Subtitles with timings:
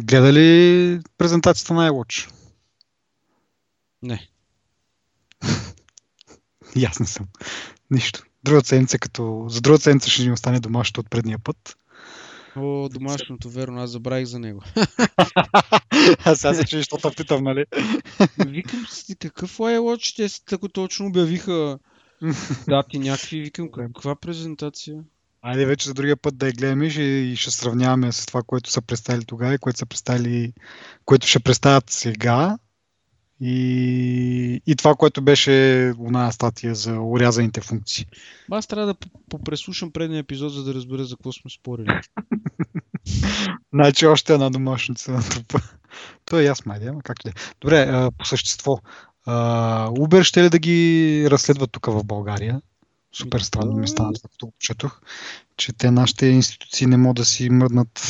[0.00, 2.30] Гледа ли презентацията на iWatch?
[4.02, 4.28] Не.
[6.76, 7.26] Ясно съм.
[7.90, 8.22] Нищо.
[8.44, 9.46] Друга седмица, като...
[9.48, 11.76] За друга седмица ще ни остане домашното от предния път.
[12.56, 14.62] О, домашното, верно, аз забравих за него.
[16.24, 17.64] а сега се чуеш, защото питам, нали?
[18.46, 20.16] Викам си, какъв iWatch?
[20.16, 21.78] Те тако точно обявиха
[22.68, 23.40] дати някакви.
[23.40, 25.04] Викам, каква презентация?
[25.42, 28.82] Айде вече за другия път да я гледаме и ще сравняваме с това, което са
[28.82, 30.52] представили тогава и което са представили,
[31.04, 32.58] което ще представят сега.
[33.42, 35.52] И, и това, което беше
[35.88, 38.06] една статия за урязаните функции.
[38.50, 38.94] Аз трябва да
[39.30, 42.00] попреслушам предния епизод, за да разбера за какво сме спорили.
[43.74, 45.60] значи още една домашница на трупа.
[46.24, 47.32] То е ясно, айде, ама как ли?
[47.60, 48.78] Добре, по същество.
[49.26, 52.60] Uber ще ли да ги разследват тук в България?
[53.12, 55.00] Супер странно ми стана, както го четох,
[55.56, 58.00] че те нашите институции не могат да си мръднат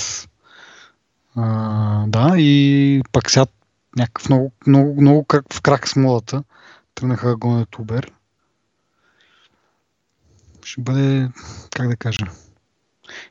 [1.35, 3.47] а, да, и пак сега
[3.97, 6.45] някакъв много, много, много как в крак с модата
[6.95, 8.11] тръгнаха да гонят Uber.
[10.65, 11.29] Ще бъде,
[11.71, 12.27] как да кажа,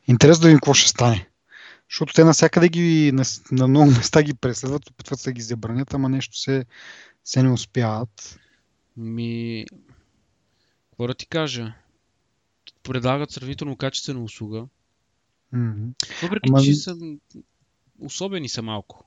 [0.08, 1.30] интересно да видим какво ще стане.
[1.90, 5.94] Защото те навсякъде ги, на, на много места ги преследват, опитват се да ги забранят,
[5.94, 6.66] ама нещо се,
[7.24, 8.40] се не успяват.
[8.98, 9.66] Ми,
[11.00, 11.74] какво да ти кажа?
[12.84, 14.66] Предлагат сравнително качествена услуга.
[15.56, 16.22] Mm-hmm.
[16.24, 16.62] Въпреки, Ама...
[16.62, 16.98] че са
[18.00, 19.06] особени са малко.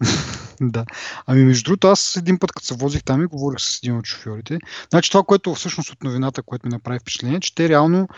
[0.60, 0.84] да.
[1.26, 4.06] Ами между другото, аз един път, като се возих там и говорих с един от
[4.06, 4.58] шофьорите,
[4.90, 8.08] значи това, което всъщност от новината, което ми направи впечатление, че те реално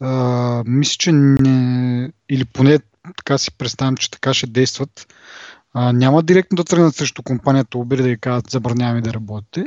[0.00, 2.78] а, мисля, че не, или поне
[3.16, 5.14] така си представям, че така ще действат,
[5.72, 9.64] а, няма директно да тръгнат срещу компанията Uber да ви кажат забраняваме да работите.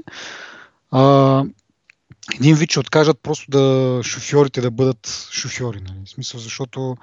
[0.91, 1.43] А,
[2.35, 5.81] един вид ще откажат просто да шофьорите да бъдат шофьори.
[5.81, 5.99] Нали?
[6.05, 6.97] В смисъл, защото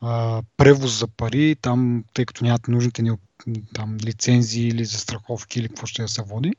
[0.00, 3.10] а, превоз за пари, там, тъй като нямат нужните ни
[3.74, 6.52] там, лицензии или застраховки или какво ще да се води,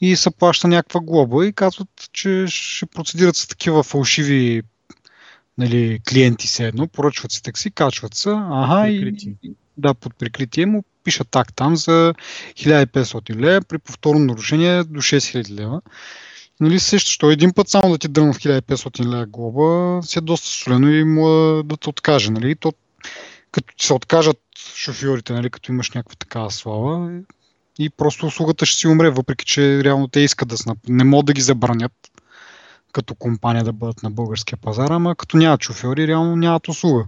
[0.00, 4.62] и се плаща някаква глоба и казват, че ще процедират с такива фалшиви
[5.58, 9.14] нали, клиенти се едно, поръчват си такси, качват се, ага, и,
[9.76, 12.14] да, под прикритие му пишат так там за
[12.54, 15.80] 1500 лева, при повторно нарушение до 6000 лева.
[16.60, 20.22] Нали, също, що един път само да ти дръгна в 1500 лева глоба, си е
[20.22, 21.26] доста солено и му
[21.62, 22.30] да те откаже.
[22.30, 22.56] Нали?
[22.56, 22.72] То,
[23.52, 24.40] като се откажат
[24.76, 27.20] шофьорите, нали, като имаш някаква такава слава,
[27.78, 30.78] и просто услугата ще си умре, въпреки че реално те искат да снап.
[30.88, 31.92] Не могат да ги забранят
[32.92, 37.06] като компания да бъдат на българския пазар, ама като нямат шофьори, реално нямат услуга.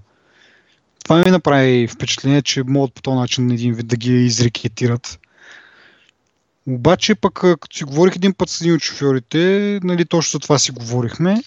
[1.05, 5.19] Това ми направи впечатление, че могат по този начин един вид да ги изрекетират
[6.66, 10.59] обаче пък като си говорих един път с един от шофьорите, нали, точно за това
[10.59, 11.43] си говорихме,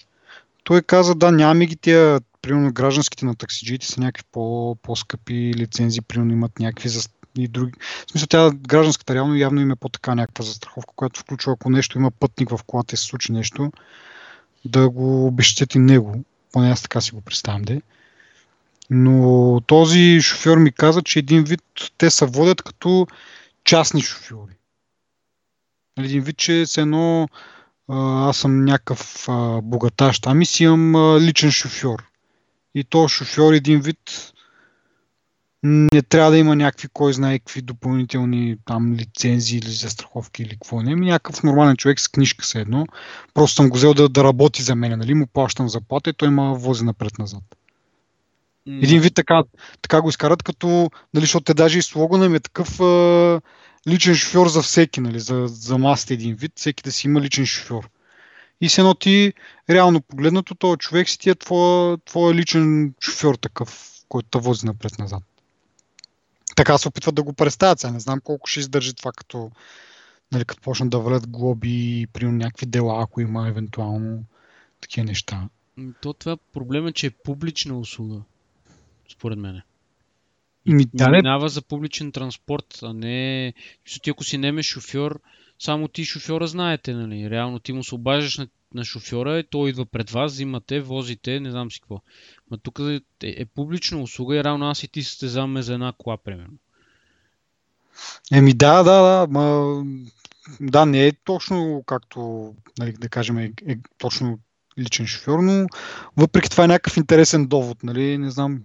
[0.64, 6.02] той каза, да, нямаме ги тия, примерно гражданските на таксиджиите са някакви по, по-скъпи лицензии,
[6.02, 7.02] примерно имат някакви за
[7.38, 7.74] и други.
[8.08, 12.12] В смисъл, тя гражданската реално явно има по-така някаква застраховка, която включва, ако нещо има
[12.12, 13.72] пътник в колата и се случи нещо,
[14.66, 16.24] да го обещат и него.
[16.52, 17.82] Поне аз така си го представям, де.
[18.90, 21.62] Но този шофьор ми каза, че един вид
[21.98, 23.08] те се водят като
[23.64, 24.54] частни шофьори.
[25.98, 27.28] Един вид, че с едно
[27.90, 32.04] аз съм някакъв а, богаташ там и си имам а, личен шофьор.
[32.76, 34.34] И то шофьор един вид
[35.64, 40.82] не трябва да има някакви, кой знае какви допълнителни там лицензии или застраховки или какво
[40.82, 40.94] не.
[40.94, 42.86] Ами някакъв нормален човек с книжка се едно.
[43.34, 45.14] Просто съм го взел да, да работи за мен, нали?
[45.14, 47.44] Му плащам заплата и той ма вози напред-назад.
[48.68, 49.44] Един вид така,
[49.82, 50.68] така го изкарат, като,
[51.14, 53.42] нали, защото те даже и слогана ми е такъв а,
[53.88, 57.46] личен шофьор за всеки, нали, за, за масата един вид, всеки да си има личен
[57.46, 57.90] шофьор.
[58.62, 59.34] И се едно ти,
[59.70, 64.66] реално погледнато, този човек си ти е твоя, твоя личен шофьор такъв, който те вози
[64.66, 65.24] напред-назад.
[66.56, 67.80] Така се опитват да го представят.
[67.80, 69.52] Сега не знам колко ще издържи това, като,
[70.32, 74.24] нали, като почнат да валят глоби при някакви дела, ако има евентуално
[74.82, 75.50] такива неща.
[76.02, 78.22] То това проблема е, че е публична услуга,
[79.10, 79.62] според мен.
[80.66, 83.54] Ми, да, минава за публичен транспорт, а не...
[84.04, 85.20] Ти ако си неме шофьор,
[85.60, 87.30] само ти шофьора знаете, нали?
[87.30, 91.40] Реално ти му се обаждаш на, на шофьора и той идва пред вас, взимате, возите,
[91.40, 92.02] не знам си какво.
[92.52, 95.94] Но тук е, е публична услуга и реално аз и ти се стезаваме за една
[95.98, 96.58] кола, примерно.
[98.32, 99.84] Еми да, да, да, ма,
[100.62, 104.40] да, не е точно както, нали, да кажем, е, е точно
[104.80, 105.68] личен шофьор, но
[106.18, 108.64] въпреки това е някакъв интересен довод, нали, не знам.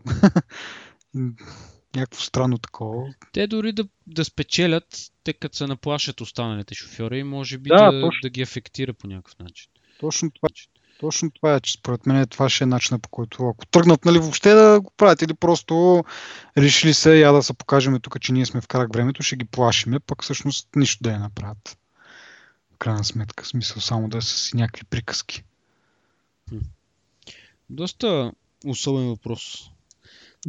[1.96, 3.14] някакво странно такова.
[3.32, 8.11] Те дори да, да спечелят, те като се наплашат останалите шофьори, може би да, да,
[8.23, 9.70] да ги афектира по някакъв начин.
[10.00, 10.49] Точно това.
[11.00, 14.19] Точно това е, че според мен това ще е начинът по който ако тръгнат нали,
[14.19, 16.05] въобще да го правят или просто
[16.58, 19.44] решили се я да се покажем тук, че ние сме в крак времето, ще ги
[19.44, 21.79] плашиме, пък всъщност нищо да я направят.
[22.75, 25.44] В крайна сметка, смисъл само да са си някакви приказки.
[27.70, 28.32] Доста
[28.67, 29.70] особен въпрос.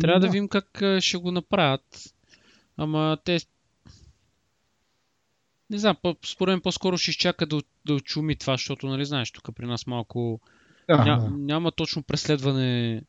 [0.02, 2.14] Трябва да, да видим как ще го направят.
[2.78, 3.40] Ама те
[5.70, 5.96] не знам,
[6.26, 9.88] според мен по-скоро ще изчака да, да очуми това, защото, нали, знаеш, тук при нас
[9.88, 10.40] малко
[10.88, 11.30] да, ня, да.
[11.30, 13.02] няма точно преследване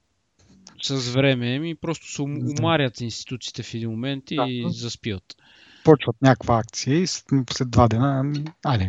[0.83, 4.71] с време, ми просто се умарят институциите в един момент и да.
[4.71, 5.37] заспиват.
[5.85, 8.89] Почват някаква акция и след два дена, ами, айде,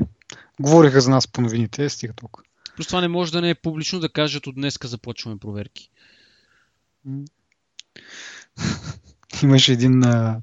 [0.59, 2.45] говориха за нас по новините, стига толкова.
[2.75, 5.89] Просто това не може да не е публично да кажат от днеска започваме проверки.
[9.43, 10.41] Имаше един а,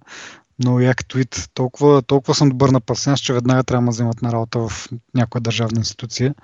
[0.58, 1.50] много як твит.
[1.54, 5.42] Толкова, толкова съм добър на пасианс, че веднага трябва да вземат на работа в някоя
[5.42, 6.34] държавна институция.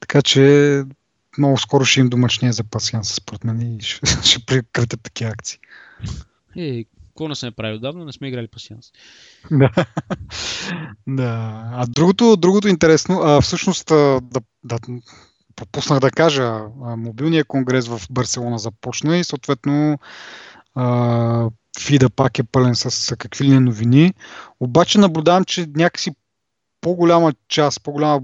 [0.00, 0.84] Така че
[1.38, 5.58] много скоро ще им домъчне за пасианс, според мен, и ще, ще прекратят такива акции.
[6.56, 8.04] Е, какво не сме правили отдавна?
[8.04, 8.86] Не сме играли пасианс.
[9.50, 9.70] да.
[11.06, 11.62] да.
[11.72, 14.20] А другото, другото интересно, а, всъщност да,
[14.64, 14.78] да,
[15.56, 19.98] пропуснах да кажа, мобилният конгрес в Барселона започна и съответно
[21.80, 24.14] фида пак е пълен с какви ли новини.
[24.60, 26.10] Обаче наблюдавам, че някакси
[26.80, 28.20] по-голяма част, по-голяма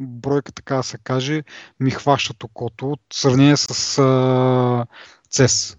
[0.00, 1.42] бройка, така да се каже,
[1.80, 4.86] ми хващат окото от сравнение с а,
[5.30, 5.78] CES.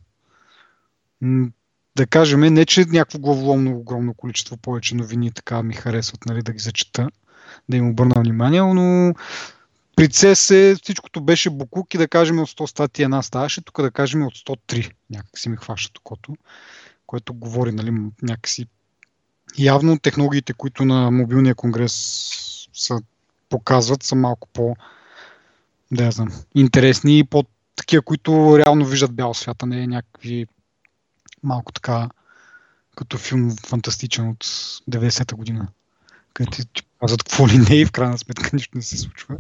[1.96, 6.52] Да кажем, не че някакво главоломно огромно количество повече новини така ми харесват нали, да
[6.52, 7.10] ги зачета,
[7.70, 9.14] да им обърна внимание, но
[9.98, 13.82] при CES е, всичкото беше буклук и да кажем от 100 статии една ставаше, тук
[13.82, 16.34] да кажем от 103 някак си ми хващат окото
[17.08, 17.92] което говори нали,
[18.22, 18.66] някакси
[19.58, 21.94] явно технологиите, които на мобилния конгрес
[22.74, 23.02] са,
[23.50, 24.76] показват, са малко по
[25.92, 27.44] да знам, интересни и по
[27.76, 30.48] такива, които реално виждат бял свята, не е някакви
[31.44, 32.10] малко така
[32.96, 34.46] като филм фантастичен от
[34.92, 35.68] 90-та година,
[36.38, 39.38] където ти казват какво ли не и в крайна сметка нищо не се случва.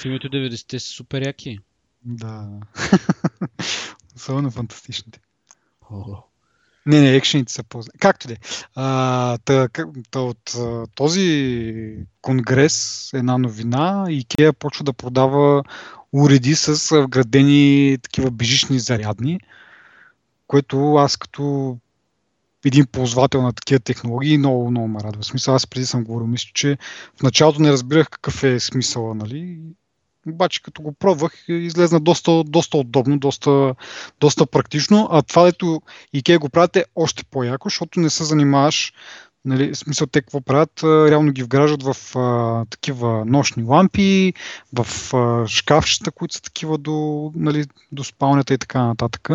[0.00, 1.58] Филмите 90-те са супер яки.
[2.04, 2.48] Да.
[4.16, 5.20] Особено фантастичните.
[6.86, 8.36] Не, не, екшените са по Както де.
[10.16, 10.56] от
[10.94, 14.06] този конгрес една новина.
[14.08, 15.62] Икея почва да продава
[16.12, 19.40] уреди с вградени такива бежични зарядни,
[20.46, 21.78] което аз като
[22.66, 25.22] един ползвател на такива технологии много, много ме радва.
[25.22, 26.78] Смисъл, аз преди съм говорил, мисля, че
[27.20, 29.58] в началото не разбирах какъв е смисъла, нали?
[30.28, 33.74] обаче като го пробвах, излезна доста, доста удобно, доста,
[34.20, 35.82] доста практично, а това, дето
[36.14, 38.92] IKEA го правят е още по-яко, защото не се занимаваш
[39.46, 40.80] Нали, в смисъл те какво правят?
[40.84, 44.32] Реално ги вграждат в а, такива нощни лампи,
[44.72, 49.28] в а, шкафчета, които са такива до, нали, до спалнята и така нататък.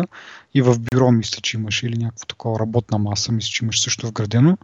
[0.54, 4.06] И в бюро мисля, че имаш или някаква такова работна маса, мисля, че имаш също
[4.06, 4.58] вградено.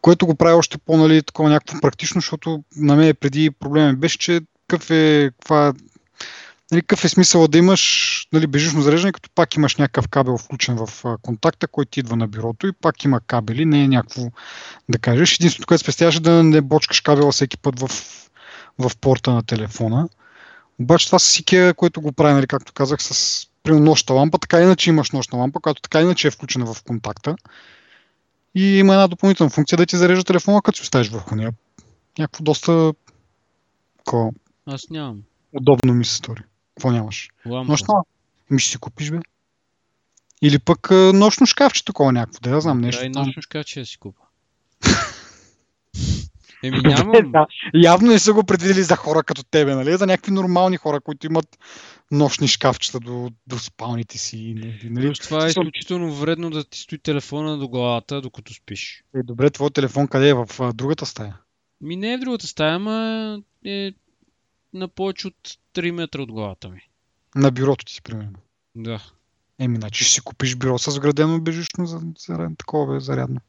[0.00, 4.18] Което го прави още по, нали, такова някакво практично, защото на мен преди проблема беше,
[4.18, 5.72] че какъв е, каква,
[6.72, 10.76] нали, какъв е смисъл да имаш нали, бежично зареждане, като пак имаш някакъв кабел включен
[10.76, 14.22] в контакта, който идва на бюрото и пак има кабели, не е някакво
[14.88, 15.34] да кажеш.
[15.34, 17.88] Единственото, което спестяваше да не бочкаш кабела всеки път в,
[18.78, 20.08] в порта на телефона.
[20.80, 24.60] Обаче това с IKEA, което го прави, нали, както казах, с при нощна лампа, така
[24.60, 27.36] иначе имаш нощна лампа, която така иначе е включена в контакта.
[28.54, 31.52] И има една допълнителна функция да ти зарежда телефона, като си оставиш върху нея.
[32.18, 32.92] Някакво доста
[33.98, 34.30] такова
[34.66, 35.22] аз нямам.
[35.52, 36.42] Удобно ми се стори.
[36.74, 37.28] Какво нямаш?
[37.46, 37.72] Лампа.
[37.72, 37.94] Нощна?
[38.50, 39.18] Ми ще си купиш, бе.
[40.42, 43.00] Или пък а, нощно шкафче такова някакво, да я знам нещо.
[43.00, 44.22] Да, и нощно шкафче да си купа.
[46.62, 47.32] Еми нямам.
[47.32, 49.96] да, явно не са го предвидели за хора като тебе, нали?
[49.96, 51.58] За някакви нормални хора, които имат
[52.10, 54.54] нощни шкафчета до, до спалните си.
[54.56, 54.88] Нали?
[54.90, 55.14] нали?
[55.14, 59.04] това е изключително вредно да ти стои телефона до главата, докато спиш.
[59.16, 60.34] Е, добре, твой телефон къде е?
[60.34, 61.36] В а, другата стая?
[61.80, 63.92] Ми не е в другата стая, ама е
[64.74, 66.80] на повече от 3 метра от главата ми.
[67.34, 68.38] На бюрото ти примерно.
[68.74, 69.02] Да.
[69.58, 73.40] Еми, значи ще си купиш бюро с вградено бежично за, за такова бе, зарядно.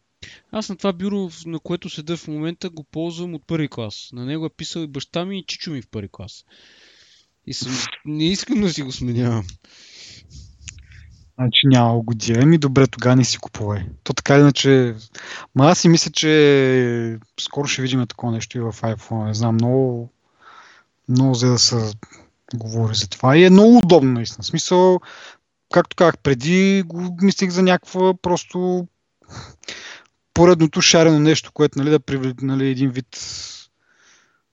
[0.51, 4.09] Аз на това бюро, на което седа в момента, го ползвам от първи клас.
[4.13, 6.45] На него е писал и баща ми и чичо ми в първи клас.
[7.47, 7.71] И съм...
[8.05, 9.45] не искам да си го сменявам.
[11.35, 12.39] Значи няма година.
[12.41, 13.85] Ами добре, тогава не си купувай.
[14.03, 14.95] То така иначе...
[15.55, 19.27] Ма аз си мисля, че скоро ще видим такова нещо и в iPhone.
[19.27, 20.13] Не знам, много
[21.09, 21.93] много за да се
[22.53, 23.37] говори за това.
[23.37, 24.43] И е много удобно, наистина.
[24.43, 24.99] В смисъл,
[25.73, 28.87] както казах преди, го мислих за някаква просто
[30.33, 33.17] поредното шарено нещо, което нали, да приведе нали, един вид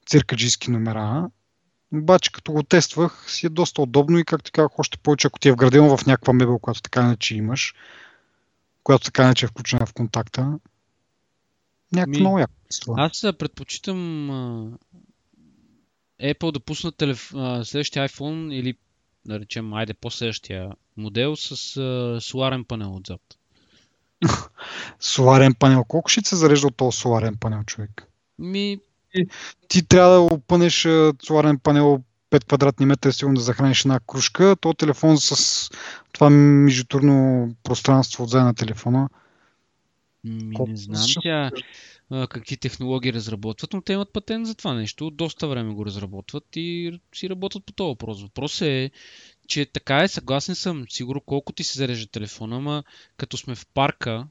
[0.06, 1.30] циркаджийски номера.
[1.94, 5.48] Обаче като го тествах си е доста удобно и както казах още повече, ако ти
[5.48, 7.74] е вградено в някаква мебел, която така иначе имаш,
[8.82, 10.58] която така иначе е включена в контакта,
[11.92, 12.52] някакво много яко.
[12.96, 14.78] Аз предпочитам
[16.22, 17.28] Apple да пуснат телеф...
[17.64, 18.74] следващия iPhone или
[19.26, 23.20] да речем, айде по-следващия модел с а, соларен панел отзад.
[25.00, 25.84] Соларен панел.
[25.84, 28.08] Колко ще се зарежда от този соларен панел, човек?
[28.38, 28.78] Ми,
[29.68, 30.88] Ти трябва да опънеш
[31.26, 34.56] соларен панел 5 квадратни метра, сигурно да захраниш една кружка.
[34.60, 35.70] То телефон с
[36.12, 39.08] това междутурно пространство отзад на телефона.
[40.24, 41.50] Ми Колко не знам тя
[42.10, 45.10] а, какви технологии разработват, но те имат патент за това нещо.
[45.10, 48.22] Доста време го разработват и си работят по този въпрос.
[48.22, 48.90] Въпросът е,
[49.48, 50.84] че така е, съгласен съм.
[50.88, 52.84] Сигурно колко ти се зарежда телефона, ама
[53.16, 54.26] като сме в парка,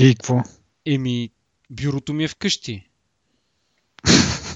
[0.00, 0.42] И какво?
[0.86, 1.30] еми,
[1.70, 2.88] бюрото ми е вкъщи.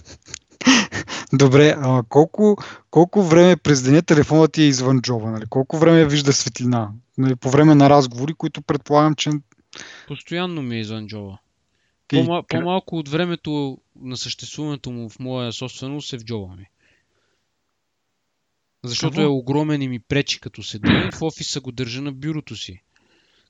[1.32, 2.56] Добре, а колко,
[2.90, 5.30] колко време през деня телефонът ти е извън джоба?
[5.30, 5.44] Нали?
[5.50, 6.90] Колко време вижда светлина?
[7.18, 7.36] Нали?
[7.36, 9.30] По време на разговори, които предполагам, че...
[10.06, 11.38] Постоянно ми е извън джоба.
[12.12, 16.66] И- По-ма- По-малко от времето на съществуването му в моя собственост е в джоба ми.
[18.84, 19.22] Защото Какво?
[19.22, 22.82] е огромен и ми пречи като седа и в офиса го държа на бюрото си.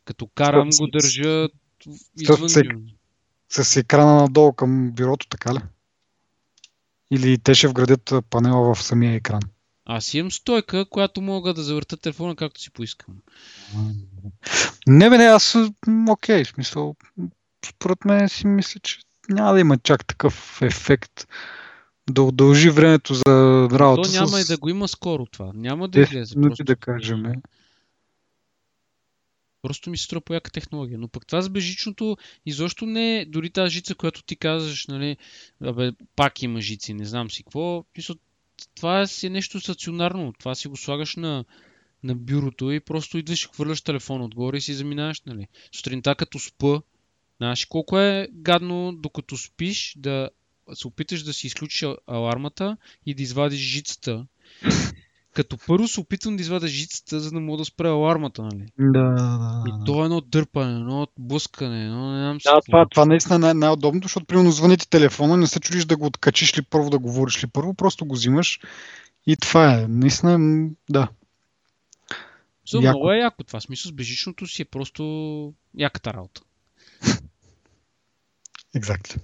[0.05, 1.49] Като карам го държа
[2.21, 2.49] извън
[3.49, 5.59] с- с екрана надолу към бюрото, така ли?
[7.11, 9.43] Или те ще вградят панела в самия екран?
[9.91, 13.15] Аз имам стойка, която мога да завърта телефона както си поискам.
[14.87, 15.57] Не, бе, не, аз
[16.09, 16.97] окей, в смисъл,
[17.67, 21.29] според мен си мисля, че няма да има чак такъв ефект
[22.11, 25.53] да удължи времето за работа То няма с и да го има скоро това.
[25.55, 26.35] Няма да 10 излезе.
[26.35, 27.27] Просто, да кажем.
[27.27, 27.35] е.
[29.63, 30.99] просто ми се струва по яка технология.
[30.99, 32.17] Но пък това с бежичното
[32.47, 35.17] изобщо не е дори тази жица, която ти казваш, нали,
[35.65, 37.85] абе, пак има жици, не знам си какво.
[37.97, 38.15] Мисля,
[38.75, 40.33] това си е нещо стационарно.
[40.39, 41.45] Това си го слагаш на,
[42.03, 45.47] на бюрото и просто идваш и хвърляш телефон отгоре и си заминаваш, нали.
[45.73, 46.81] Сутринта като спа,
[47.37, 50.31] знаеш колко е гадно докато спиш да
[50.75, 54.27] се опиташ да си изключиш алармата и да извадиш жицата.
[55.35, 58.67] Като първо се опитвам да извадя жицата, за да мога да спра алармата, нали.
[58.79, 59.85] Да, да, И да.
[59.85, 63.39] то е едно дърпане, едно блъскане, едно не знам си Да, това, това наистина е
[63.39, 66.91] най- най-удобното, защото примерно звъни ти телефона, не се чудиш да го откачиш ли първо,
[66.91, 68.61] да говориш ли първо, просто го взимаш
[69.27, 69.87] и това е.
[69.89, 71.09] Наистина, м, да.
[72.71, 72.99] За яко.
[72.99, 73.61] много е яко това.
[73.61, 76.41] Смисъл с бежичното си е просто яката работа.
[78.77, 79.21] Exactly.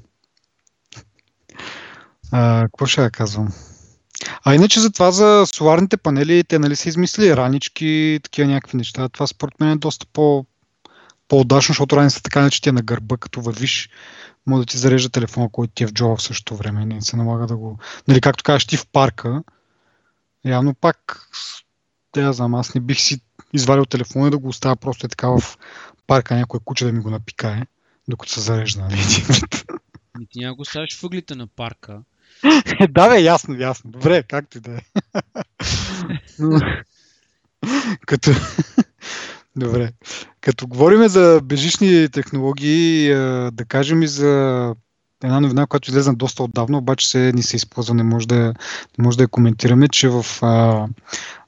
[2.32, 3.48] А, какво ще я казвам?
[4.44, 9.08] А иначе за това за соларните панели, те нали са измислили ранички, такива някакви неща.
[9.08, 10.46] Това според мен е доста по,
[11.28, 13.88] по-удачно, защото раницата така иначе ти е на гърба, като вървиш,
[14.46, 16.86] може да ти зарежда телефона, който ти е в джоба в същото време.
[16.86, 17.78] Не се налага да го...
[18.08, 19.42] Нали, както кажеш ти в парка,
[20.44, 21.64] явно пак, с-
[22.14, 23.20] да знам, аз не бих си
[23.52, 25.58] извадил телефона и да го оставя просто е така в
[26.06, 27.62] парка, някой куче да ми го напикае,
[28.08, 28.80] докато се зарежда.
[28.80, 28.98] Нали?
[30.14, 32.00] Ами ти няма го ставаш въглите на парка.
[32.90, 33.90] да, бе, ясно, ясно.
[33.90, 34.80] Добре, както и да е.
[38.06, 38.30] Като...
[39.56, 39.92] Добре.
[40.40, 43.08] Като говорим за бежични технологии,
[43.52, 44.74] да кажем и за
[45.24, 48.54] една новина, която излезе доста отдавна, обаче се ни се използва, не може да,
[48.98, 50.86] не може да я коментираме, че в а,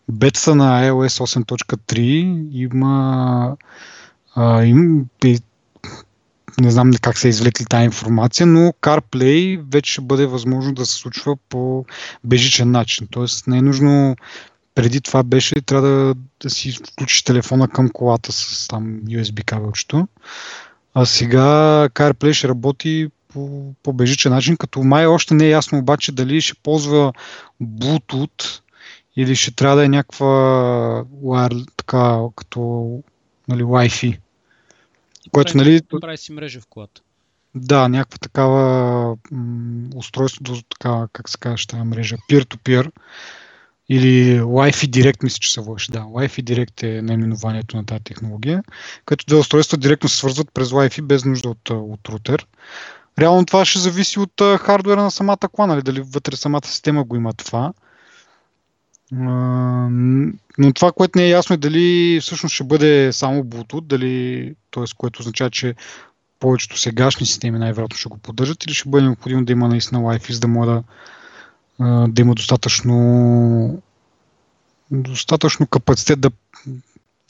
[0.08, 3.56] бетата на iOS 8.3 има,
[4.34, 5.06] а, им,
[6.60, 10.94] не знам как са извлекли тази информация, но CarPlay вече ще бъде възможно да се
[10.94, 11.84] случва по
[12.24, 13.08] бежичен начин.
[13.10, 14.16] Тоест не е нужно
[14.74, 20.08] преди това беше, трябва да, да си включиш телефона към колата с там USB кабелчето.
[20.94, 21.42] А сега
[21.88, 26.40] CarPlay ще работи по, по бежичен начин, като май още не е ясно обаче дали
[26.40, 27.12] ще ползва
[27.62, 28.60] Bluetooth
[29.16, 31.04] или ще трябва да е някаква
[31.76, 32.90] така, като
[33.48, 34.18] нали, Wi-Fi.
[35.36, 37.00] Което, прави, нали, прави си мрежа в колата.
[37.54, 42.90] да, някаква такава м, устройство, до така, как се казва, тази мрежа, peer-to-peer
[43.88, 45.92] или Wi-Fi Direct, мисля, че се върши.
[45.92, 48.62] Да, Wi-Fi Direct е наименованието на тази технология,
[49.04, 52.46] като две устройства директно се свързват през Wi-Fi без нужда от, от рутер.
[53.18, 57.16] Реално това ще зависи от хардуера на самата кола, нали, дали вътре самата система го
[57.16, 57.72] има това.
[59.12, 64.84] Но това, което не е ясно е дали всъщност ще бъде само Bluetooth, дали, т.е.
[64.96, 65.74] което означава, че
[66.40, 70.32] повечето сегашни системи най-вероятно ще го поддържат или ще бъде необходимо да има наистина Wi-Fi,
[70.32, 70.82] за да може да,
[72.08, 73.82] да има достатъчно
[74.90, 76.30] достатъчно капацитет да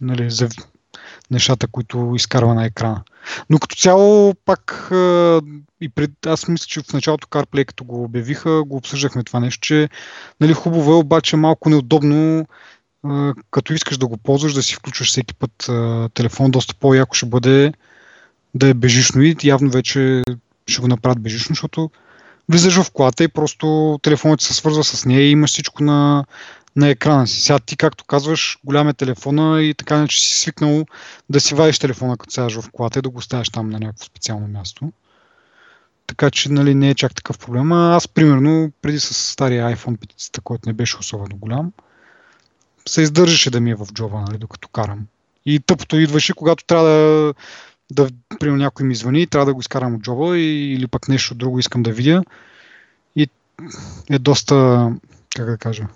[0.01, 0.49] нали, за,
[1.31, 3.03] нещата, които изкарва на екрана.
[3.51, 4.89] Но като цяло, пак
[5.81, 9.61] и пред, аз мисля, че в началото CarPlay, като го обявиха, го обсъждахме това нещо,
[9.61, 9.89] че
[10.41, 12.47] нали, хубаво е, обаче малко неудобно,
[13.51, 15.71] като искаш да го ползваш, да си включваш всеки път
[16.15, 17.73] телефон, доста по-яко ще бъде
[18.55, 20.23] да е бежишно и явно вече
[20.67, 21.91] ще го направят бежишно, защото
[22.49, 26.25] влизаш в колата и просто телефонът се свързва с нея и имаш всичко на,
[26.77, 27.41] на екрана си.
[27.41, 30.87] Сега ти, както казваш, голям е телефона и така не че си свикнал
[31.31, 34.05] да си вадиш телефона, като сядаш в колата и да го оставяш там на някакво
[34.05, 34.93] специално място.
[36.07, 37.73] Така че нали, не е чак такъв проблем.
[37.73, 41.73] А аз, примерно, преди с стария iPhone 5, който не беше особено голям,
[42.89, 45.07] се издържаше да ми е в джоба, нали, докато карам.
[45.47, 47.35] И тъпото идваше, когато трябва да,
[47.91, 48.09] да
[48.41, 51.35] примерно някой ми звъни и трябва да го изкарам от джоба и, или пък нещо
[51.35, 52.23] друго искам да видя.
[53.17, 53.29] И
[54.11, 54.91] е доста,
[55.37, 55.89] как да кажа,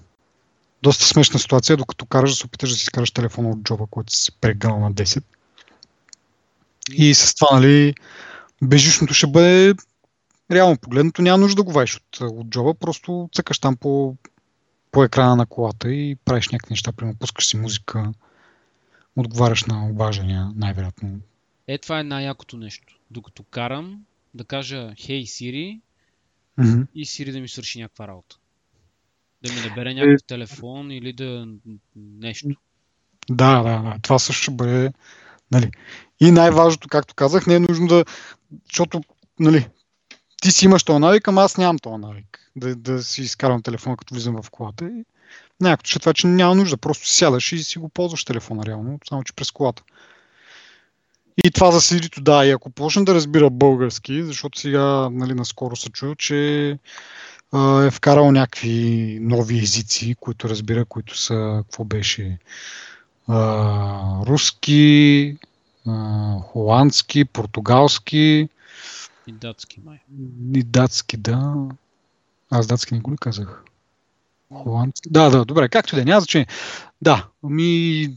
[0.82, 4.12] доста смешна ситуация, докато караш да се опиташ да си изкараш телефона от джоба, който
[4.12, 5.22] си преграл на 10.
[6.92, 7.94] И с това, нали,
[8.62, 9.74] бежишното ще бъде
[10.50, 14.16] реално погледнато, няма нужда да го ваеш от, от джоба, просто цъкаш там по,
[14.90, 18.12] по екрана на колата и правиш някакви неща, примерно пускаш си музика,
[19.16, 21.20] отговаряш на обаждания, най-вероятно.
[21.66, 22.98] Е, това е най-якото нещо.
[23.10, 25.80] Докато карам, да кажа Hey Siri
[26.58, 26.86] mm-hmm.
[26.94, 28.36] и Siri да ми свърши някаква работа.
[29.42, 31.48] Да ми набере някакъв телефон или да
[31.96, 32.48] нещо.
[33.30, 33.96] Да, да, да.
[34.02, 34.92] Това също ще бъде.
[35.52, 35.70] Нали.
[36.20, 38.04] И най-важното, както казах, не е нужно да.
[38.66, 39.00] Защото,
[39.38, 39.68] нали,
[40.42, 42.50] ти си имаш този навик, ама аз нямам този навик.
[42.56, 44.84] Да, да си изкарвам телефона, като влизам в колата.
[44.84, 45.04] И
[45.60, 46.76] някакво, че това, че няма нужда.
[46.76, 49.82] Просто сядаш и си го ползваш телефона реално, само че през колата.
[51.44, 55.76] И това за Сирито, да, и ако почне да разбира български, защото сега, нали, наскоро
[55.76, 56.78] се чу, че
[57.86, 62.38] е вкарал някакви нови езици, които разбира, които са, какво беше,
[63.28, 65.36] а, руски,
[65.86, 68.48] а, холандски, португалски.
[69.26, 69.98] И датски, май.
[70.54, 71.54] И датски, да.
[72.50, 73.64] Аз датски не го ли казах?
[74.52, 75.08] Холандски.
[75.10, 76.46] Да, да, добре, както да, няма значение.
[77.02, 78.08] Да, ами,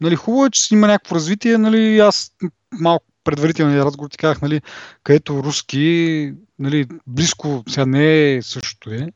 [0.00, 2.32] нали, хубаво е, че има някакво развитие, нали, аз
[2.72, 4.60] малко предварителния разговор ти казах, нали,
[5.02, 9.08] където руски, нали, близко, сега не е същото е.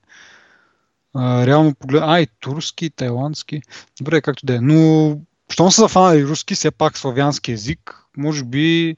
[1.14, 2.02] А, реално поглед...
[2.04, 3.62] А, и турски, и тайландски.
[4.00, 4.60] Добре, както да е.
[4.60, 5.18] Но,
[5.50, 8.96] щом са зафанали руски, все пак славянски език, може би,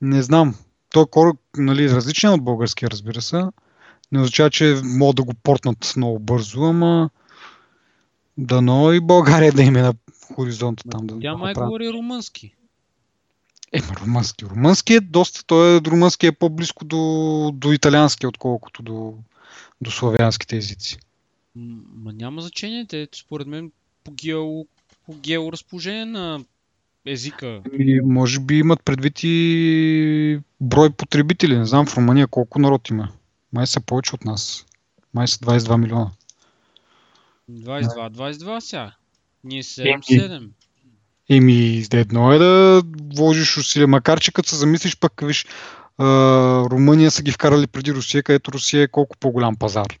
[0.00, 0.54] не знам,
[0.90, 3.44] той е кораб, нали, различен от българския, разбира се.
[4.12, 7.10] Не означава, че могат да го портнат много бързо, ама
[8.38, 9.94] дано и България да има на
[10.34, 11.06] хоризонта там.
[11.06, 12.54] Да Тя май говори румънски.
[13.74, 14.44] Е, румънски.
[14.44, 19.14] Румънски е доста, той е, румънски е по-близко до, до италиански, отколкото до,
[19.80, 20.98] до славянските езици.
[21.56, 23.72] Ма няма значение, те според мен
[24.04, 24.64] по, гео,
[25.06, 26.44] по георазположение на
[27.06, 27.62] езика.
[27.78, 31.58] И, може би имат предвид и брой потребители.
[31.58, 33.08] Не знам в Румъния колко народ има.
[33.52, 34.66] Май са повече от нас.
[35.14, 36.10] Май са 22 милиона.
[37.50, 38.94] 22, 22 сега.
[39.44, 40.48] Ние 7-7.
[41.30, 42.82] Еми, едно е да
[43.14, 45.46] вложиш усилия, макар че като се замислиш пък, виж,
[46.00, 49.98] Румъния са ги вкарали преди Русия, където Русия е колко по-голям пазар.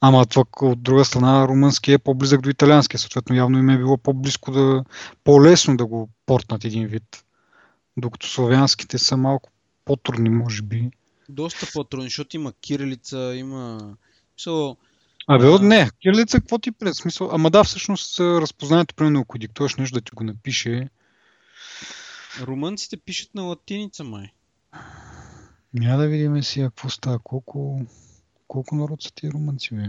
[0.00, 3.98] Ама това от друга страна румънски е по-близък до италианския, съответно явно им е било
[3.98, 4.84] по-близко да,
[5.24, 7.24] по-лесно да го портнат един вид.
[7.96, 9.50] Докато славянските са малко
[9.84, 10.90] по-трудни, може би.
[11.28, 13.94] Доста по-трудни, защото има кирилица, има...
[14.38, 14.76] So,
[15.26, 15.58] Абе, а...
[15.58, 17.30] не, кирилица, какво ти пред смисъл?
[17.32, 20.88] Ама да, всъщност разпознанието, примерно, ако диктуваш нещо да ти го напише.
[22.40, 24.32] Румънците пишат на латиница, май.
[25.74, 27.18] Няма да видим си какво става.
[27.18, 27.86] Колко,
[28.48, 29.86] колко народ са тия румънци, бе?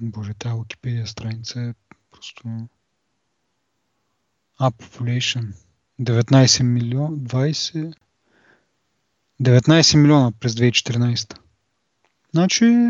[0.00, 1.74] Боже, тази Wikipedia страница е
[2.10, 2.68] просто...
[4.58, 5.52] А, population.
[6.00, 7.94] 19 милиона, 20...
[9.42, 11.38] 19 милиона през 2014.
[12.32, 12.88] Значи,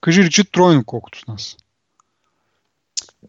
[0.00, 1.56] кажи речи тройно колкото с нас.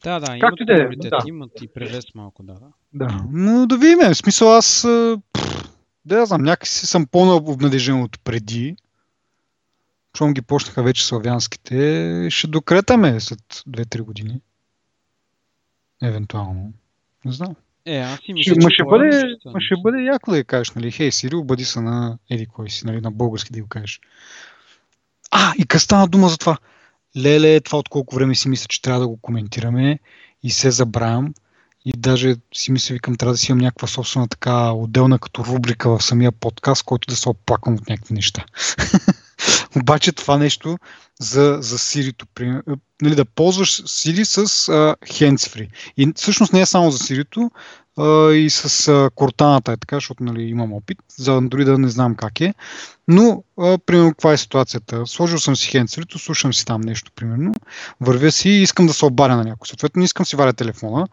[0.03, 1.23] Да, да, имат Както приоритет, да.
[1.27, 2.55] имат и превес малко, да.
[2.93, 4.81] Да, но да видим, в смисъл аз,
[6.05, 8.75] да я знам, някакси съм по-обнадежен от преди.
[10.15, 14.41] Щом ги почнаха вече славянските, ще докретаме след 2-3 години.
[16.03, 16.73] Евентуално.
[17.25, 17.55] Не знам.
[17.85, 20.91] Е, аз си мисля, ще, ще, бъде, ще, ще бъде яко да я кажеш, нали,
[20.91, 23.99] хей, Сири, обади се на еди кой си, нали, на български да го кажеш.
[25.35, 26.57] А, и къде стана дума за това?
[27.17, 29.99] Леле, това от колко време си мисля, че трябва да го коментираме
[30.43, 31.33] и се забравям.
[31.85, 35.89] И даже си мисля, викам, трябва да си имам някаква собствена така отделна като рубрика
[35.89, 38.45] в самия подкаст, който да се оплаквам от някакви неща.
[39.75, 40.77] Обаче това нещо
[41.19, 42.61] за, за Siri,
[43.01, 45.69] нали, да ползваш Siri с uh, handsfree.
[45.97, 47.49] И всъщност не е само за Siri,
[47.97, 51.89] uh, и с uh, Cortana е така, защото нали, имам опит, за дори да не
[51.89, 52.53] знам как е.
[53.07, 55.07] Но, uh, примерно, каква е ситуацията?
[55.07, 57.53] Сложил съм си handsfree, слушам си там нещо, примерно,
[58.01, 59.67] вървя си и искам да се обаря на някой.
[59.67, 61.07] Съответно, не искам си варя телефона.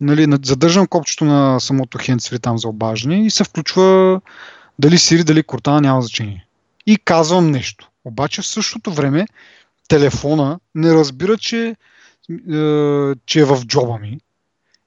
[0.00, 4.20] Нали, задържам копчето на самото handsfree там за обаждане и се включва
[4.78, 6.46] дали Siri, дали Cortana, няма значение.
[6.86, 7.90] И казвам нещо.
[8.04, 9.26] Обаче в същото време
[9.88, 11.76] телефона не разбира, че, е,
[13.26, 14.20] че е в джоба ми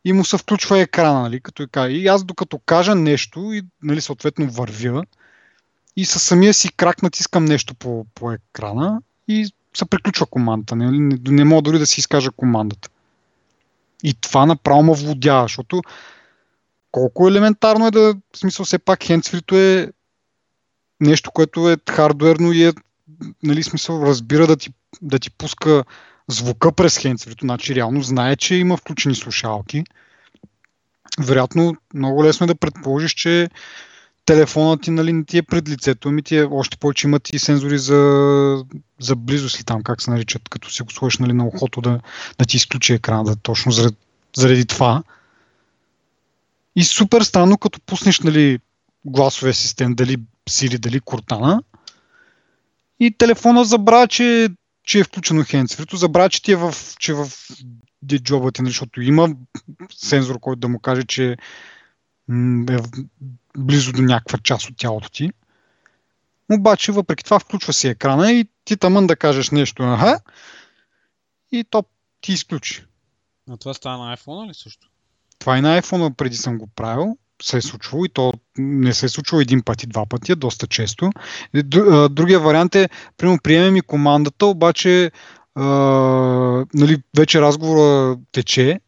[0.06, 4.02] и му се включва екрана, нали, като е, и аз докато кажа нещо и нали,
[4.02, 5.04] съответно вървя
[5.96, 10.76] и със самия си крак натискам нещо по, по екрана и се приключва командата.
[10.76, 12.90] Не, не, не мога дори да си изкажа командата.
[14.04, 15.82] И това направо ме владява, защото
[16.92, 19.92] колко елементарно е да, в смисъл все пак хендсфрито е
[21.04, 22.74] нещо, което е хардуерно и е,
[23.44, 24.70] нали, смисъл, разбира да ти,
[25.02, 25.84] да ти пуска
[26.28, 29.84] звука през хендсфрито, значи реално знае, че има включени слушалки.
[31.20, 33.50] Вероятно, много лесно е да предположиш, че
[34.26, 37.40] телефонът ти нали, не ти е пред лицето, ами ти е, още повече имат и
[37.40, 38.66] сензори за,
[39.00, 42.00] за близост ли там, как се наричат, като си го сложиш нали, на ухото да,
[42.38, 43.96] да ти изключи екрана, да, точно заради,
[44.38, 45.04] заради това.
[46.76, 48.60] И супер странно, като пуснеш нали,
[49.06, 50.18] гласовия асистент, дали
[50.50, 51.64] Сили, дали Кортана.
[53.00, 54.50] И телефона забравя, че,
[54.84, 57.28] че е включено хендсфрито, забравя, че ти е в, че е в
[58.08, 59.30] джоба ти, нали, защото има
[59.96, 61.32] сензор, който да му каже, че
[62.70, 62.78] е
[63.58, 65.32] близо до някаква част от тялото ти.
[66.52, 70.20] Обаче, въпреки това, включва си екрана и ти тамън да кажеш нещо, аха,
[71.52, 71.84] и то
[72.22, 72.86] ти изключи.
[73.50, 74.90] А това става на iPhone ли също?
[75.40, 79.06] Това и на iPhone преди съм го правил се е случвало и то не се
[79.06, 81.10] е случвало един път и два пъти, е доста често.
[82.10, 85.12] Другия вариант е, примерно, приемем и командата, обаче
[85.56, 85.64] а,
[86.74, 88.80] нали, вече разговора тече,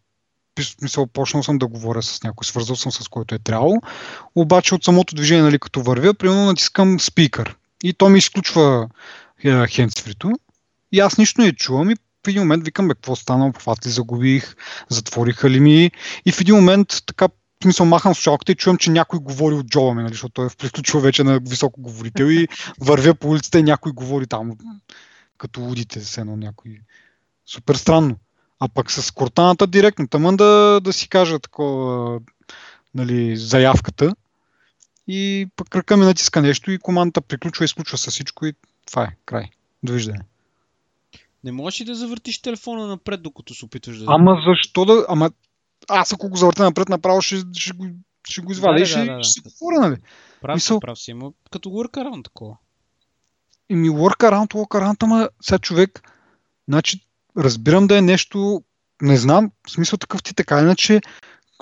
[0.63, 3.81] смисъл, почнал съм да говоря с някой, свързал съм с който е трябвало,
[4.35, 7.55] обаче от самото движение, нали, като вървя, примерно натискам спикър.
[7.83, 8.89] И то ми изключва
[9.69, 10.31] хендсфрито
[10.91, 13.89] и аз нищо не чувам и в един момент викам, бе, какво стана, обхват ли
[13.89, 14.55] загубих,
[14.89, 15.91] затвориха ли ми?
[16.25, 17.27] И в един момент така
[17.65, 20.49] смисъл махам слушалката и чувам, че някой говори от джоба ми, нали, защото той е
[20.49, 22.47] включва вече на високо говорител и
[22.79, 24.51] вървя по улицата и някой говори там,
[25.37, 26.79] като лудите с едно някой.
[27.45, 28.15] Супер странно.
[28.59, 32.19] А пък с кортаната директно, тъмън да, да си кажа такова,
[32.95, 34.15] нали, заявката
[35.07, 38.53] и пък ръка ми натиска нещо и командата приключва и изключва с всичко и
[38.87, 39.49] това е, край.
[39.83, 40.19] Довиждане.
[41.43, 44.05] Не можеш ли да завъртиш телефона напред, докато се опитваш да...
[44.07, 45.05] Ама защо да...
[45.09, 45.31] Ама
[45.89, 47.87] аз ако го завърта напред направо, ще, ще, го,
[48.27, 50.01] ще го извадя да, и ще, да, да, ще се говоря, нали?
[50.41, 50.79] Прав Мисъл...
[50.79, 52.57] прав си, ама като workaround такова.
[53.69, 56.01] Еми workaround, workaround, ама сега човек,
[56.67, 56.99] значи,
[57.37, 58.63] разбирам да е нещо,
[59.01, 61.01] не знам, в смисъл такъв ти така, иначе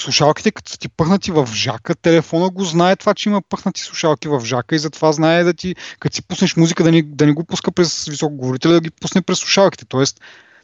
[0.01, 4.27] слушалките, като са ти пъхнати в жака, телефона го знае това, че има пъхнати слушалки
[4.27, 7.33] в жака и затова знае да ти, като си пуснеш музика, да не, да не
[7.33, 9.86] го пуска през високоговорителя, да ги пусне през слушалките.
[9.86, 10.21] Тоест,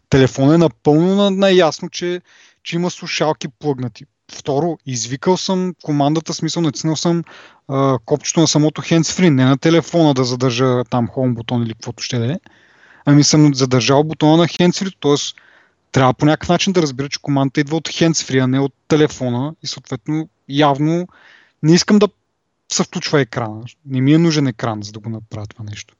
[0.09, 2.21] телефона е напълно наясно, че
[2.63, 4.05] че има слушалки плъгнати.
[4.31, 7.23] Второ, извикал съм командата, смисъл натиснал съм
[7.67, 12.03] а, копчето на самото hands-free, не на телефона да задържа там home бутон или каквото
[12.03, 12.39] ще да е,
[13.05, 15.41] ами съм задържал бутона на hands-free, т.е.
[15.91, 19.53] трябва по някакъв начин да разбира, че командата идва от hands-free, а не от телефона
[19.63, 21.07] и съответно явно
[21.63, 22.07] не искам да
[22.73, 23.63] се включва екрана.
[23.85, 25.95] Не ми е нужен екран, за да го направя това нещо.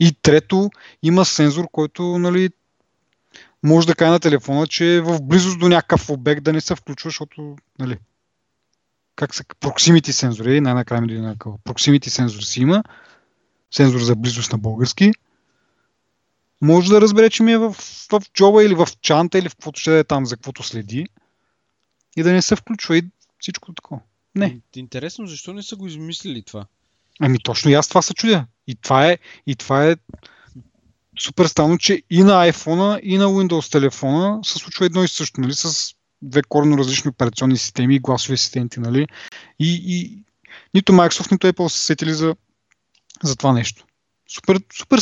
[0.00, 0.70] И трето,
[1.02, 2.50] има сензор, който нали,
[3.62, 6.74] може да каже на телефона, че е в близост до някакъв обект да не се
[6.74, 7.98] включва, защото, нали,
[9.16, 11.22] как са, proximity сензори, най-накрая ми дойде.
[11.38, 12.84] Proximity сензор си има,
[13.70, 15.12] сензор за близост на български.
[16.60, 17.72] Може да разбере, че ми е в,
[18.12, 21.06] в джоба или в чанта или в каквото ще да е там, за каквото следи.
[22.16, 23.02] И да не се включва и
[23.38, 24.00] всичко такова.
[24.34, 24.60] Не.
[24.76, 26.66] Интересно, защо не са го измислили това?
[27.20, 28.46] Ами точно и аз това се чудя.
[28.66, 29.96] И това е, и това е
[31.20, 35.40] супер странно, че и на iPhone, и на Windows телефона се случва едно и също,
[35.40, 39.06] нали, с две коренно различни операционни системи и гласови асистенти, нали.
[39.58, 40.22] И, и
[40.74, 42.36] нито Microsoft, нито Apple са сетили за,
[43.22, 43.84] за това нещо.
[44.28, 45.00] Супер, супер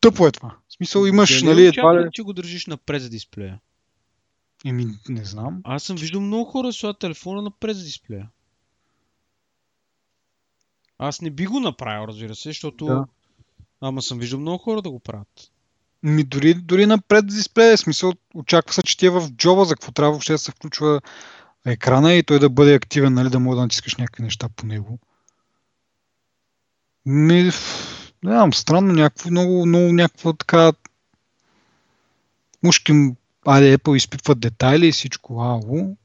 [0.00, 0.56] тъпо е това.
[0.68, 2.08] В смисъл имаш, Дали нали, едва ли...
[2.12, 3.60] че го държиш напред за дисплея?
[4.64, 5.60] Еми, не знам.
[5.64, 8.30] Аз съм виждал много хора с телефона напред за дисплея.
[10.98, 13.06] Аз не би го направил, разбира се, защото да.
[13.80, 15.50] Ама съм виждал много хора да го правят.
[16.02, 19.92] Ми дори, дори напред дисплея, смисъл, очаква се, че ти е в джоба, за какво
[19.92, 21.00] трябва въобще да се включва
[21.66, 24.98] екрана и той да бъде активен, нали, да мога да натискаш някакви неща по него.
[27.06, 27.52] Ми, Не
[28.22, 30.72] знам, странно, някакво, много, много някаква така...
[32.62, 32.92] Мушки,
[33.46, 35.96] айде, Apple изпитват детайли и всичко, ало.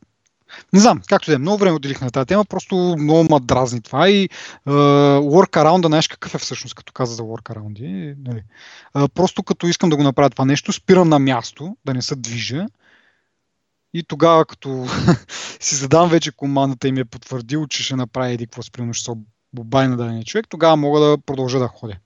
[0.74, 3.82] Не знам, както да е, много време отделих на тази тема, просто много ма дразни
[3.82, 4.30] това и
[4.68, 8.16] workaround, знаеш какъв е всъщност, като каза за workaround.
[8.28, 8.44] Нали?
[8.96, 12.16] Uh, просто като искам да го направя това нещо, спирам на място, да не се
[12.16, 12.66] движа
[13.94, 14.88] и тогава, като
[15.60, 19.04] си задам вече командата и ми е потвърдил, че ще направи еди какво спрямо, ще
[19.04, 19.12] се
[19.58, 21.98] обай на дадения човек, тогава мога да продължа да ходя.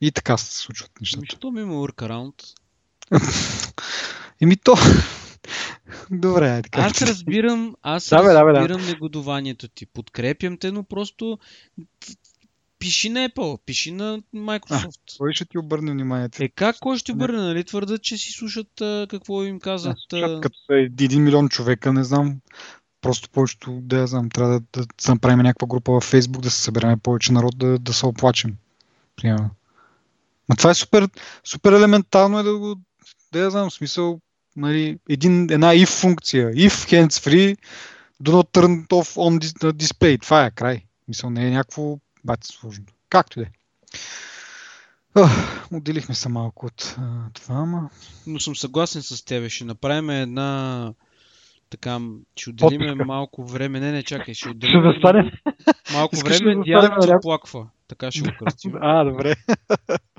[0.00, 1.26] И така се случват нещата.
[1.30, 2.54] Защо ми има workaround?
[4.40, 4.74] Еми то...
[6.10, 6.80] Добре, е така.
[6.80, 8.58] Аз разбирам, аз Да, бе, да, бе, да.
[8.58, 9.86] разбирам негодованието ти.
[9.86, 11.38] Подкрепям те, но просто
[12.78, 15.18] пиши на Apple, пиши на Microsoft.
[15.18, 16.42] Кой ще ти обърне вниманието?
[16.42, 17.16] Е как кой ще Не.
[17.16, 17.64] обърне, нали?
[17.64, 19.96] Твърдат, че си слушат а, какво им казват.
[20.12, 22.40] А, като са един милион човека, не знам,
[23.00, 26.50] просто повечето, да я знам, трябва да, да, да направим някаква група във Facebook, да
[26.50, 28.56] се съберем повече народ, да, да се оплачем.
[29.16, 29.50] Примерно.
[30.48, 31.08] Но това е супер,
[31.44, 32.76] супер елементарно е да го,
[33.32, 34.20] да я знам, в смисъл,
[34.56, 37.56] нали, един, една if функция, if hands free,
[38.22, 40.22] do not turn off on dis- display.
[40.22, 40.84] Това е край.
[41.08, 42.84] Мисъл, не е някакво бати сложно.
[43.08, 43.52] Както и да е.
[45.72, 47.90] Отделихме се малко от а, това, ама...
[48.26, 49.48] Но съм съгласен с тебе.
[49.48, 50.92] Ще направим една
[51.70, 51.98] така,
[52.36, 53.04] ще отделим Подписка.
[53.04, 53.80] малко време.
[53.80, 55.32] Не, не, чакай, ще Ще отделим застане.
[55.92, 56.54] малко Искаш време.
[56.56, 57.66] да Диана на оплаква.
[57.92, 58.72] Така ще го кръстим.
[58.80, 59.34] А, добре.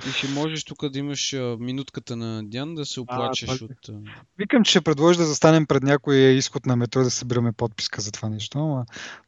[0.08, 3.90] И ще можеш тук да имаш а, минутката на Диан да се оплачеш това- от...
[3.90, 8.02] а, Викам, че ще предложи да застанем пред някой изход на метро да събираме подписка
[8.02, 8.86] за това нещо, ама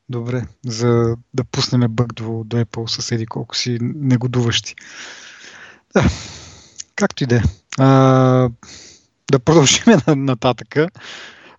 [0.10, 4.75] добре, за да пуснем бък до, до Apple съседи, колко си негодуващи.
[5.93, 6.03] Да,
[6.95, 7.41] както и да е.
[7.77, 8.49] А,
[9.31, 10.88] Да продължим на- нататъка.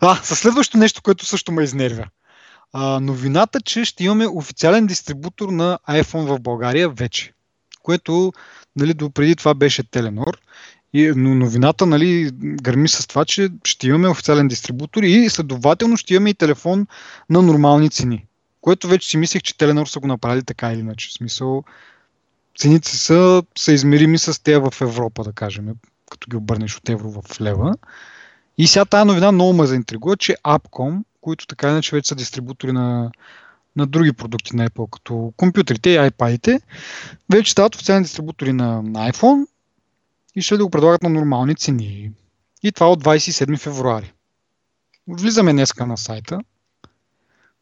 [0.01, 2.05] А, със следващото нещо, което също ме изнервя.
[2.73, 7.33] А, новината, че ще имаме официален дистрибутор на iPhone в България вече.
[7.83, 8.33] Което,
[8.77, 10.39] нали, допреди това беше Теленор.
[10.93, 16.15] И, но новината нали, гърми с това, че ще имаме официален дистрибутор и следователно ще
[16.15, 16.87] имаме и телефон
[17.31, 18.27] на нормални цени.
[18.61, 21.09] Което вече си мислех, че Теленор са го направили така или иначе.
[21.09, 21.65] В смисъл,
[22.59, 25.69] цените са, измерими с тези в Европа, да кажем,
[26.11, 27.75] като ги обърнеш от евро в лева.
[28.59, 32.73] И сега тази новина много ме заинтригува, че Appcom, които така иначе вече са дистрибутори
[32.73, 33.11] на,
[33.77, 36.61] на други продукти на Apple, като компютрите и iPad-ите,
[37.33, 39.47] вече стават официални дистрибутори на, на iPhone
[40.35, 42.11] и ще да го предлагат на нормални цени.
[42.63, 44.13] И това от 27 февруари.
[45.09, 46.41] Влизаме днеска на сайта.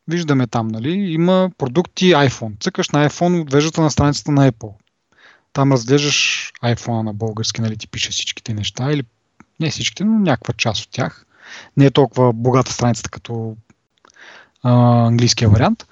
[0.09, 2.61] Виждаме там, нали, има продукти iPhone.
[2.61, 4.73] Цъкаш на iPhone, отвеждате на страницата на Apple.
[5.53, 9.05] Там разглеждаш iPhone на български, нали, ти пише всичките неща, или
[9.61, 11.27] не всичките, но някаква част от тях.
[11.77, 13.57] Не е толкова богата страницата като
[14.63, 15.87] а, английския вариант.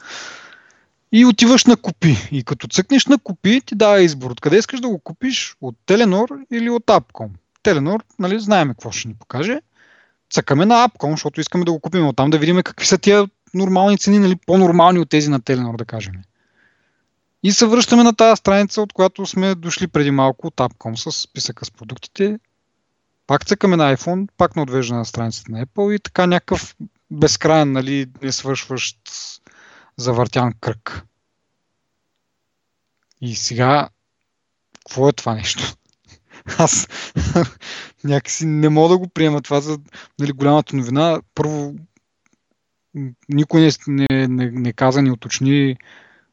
[1.12, 2.29] И отиваш на купи.
[2.33, 4.31] И като цъкнеш на купи, ти дава избор.
[4.31, 5.57] Откъде искаш да го купиш?
[5.61, 7.31] От Теленор или от Апком?
[7.62, 9.61] Теленор, нали, знаем какво ще ни покаже.
[10.31, 13.99] Цъкаме на Апком, защото искаме да го купим оттам, да видим какви са тия нормални
[13.99, 16.15] цени, нали, по-нормални от тези на Теленор, да кажем.
[17.43, 21.12] И се връщаме на тази страница, от която сме дошли преди малко от Апком с
[21.12, 22.38] списъка с продуктите.
[23.26, 26.76] Пак цъкаме на iPhone, пак на отвежда на страницата на Apple и така някакъв
[27.11, 28.98] безкрайен, нали, не свършващ
[29.96, 31.06] завъртян кръг.
[33.20, 33.88] И сега,
[34.78, 35.76] какво е това нещо?
[36.58, 36.88] Аз
[38.04, 39.78] някакси не мога да го приема това за
[40.18, 41.20] нали, голямата новина.
[41.35, 41.74] Първо,
[43.28, 45.76] никой не, не, не, не каза, не уточни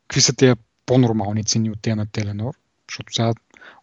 [0.08, 0.54] какви са тези
[0.86, 2.54] по-нормални цени от тези на Теленор.
[2.90, 3.34] Защото сега,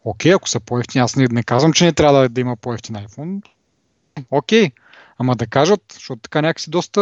[0.06, 2.96] окей, ако са по-ефтини, аз не, не казвам, че не трябва да, да има по-ефтин
[2.96, 3.48] iPhone.
[4.30, 4.70] Окей,
[5.18, 7.00] ама да кажат, защото така някакси доста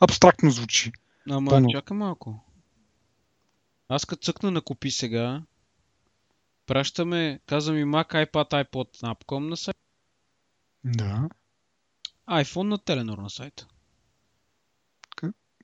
[0.00, 0.92] абстрактно звучи.
[1.30, 1.68] Ама Пълно.
[1.70, 2.44] чакай малко.
[3.88, 5.42] Аз като цъкна на купи сега,
[6.66, 9.76] пращаме, казвам ми Mac, iPad, iPod на Appcom на сайт,
[10.84, 11.28] Да.
[12.30, 13.66] iPhone на Теленор на сайта.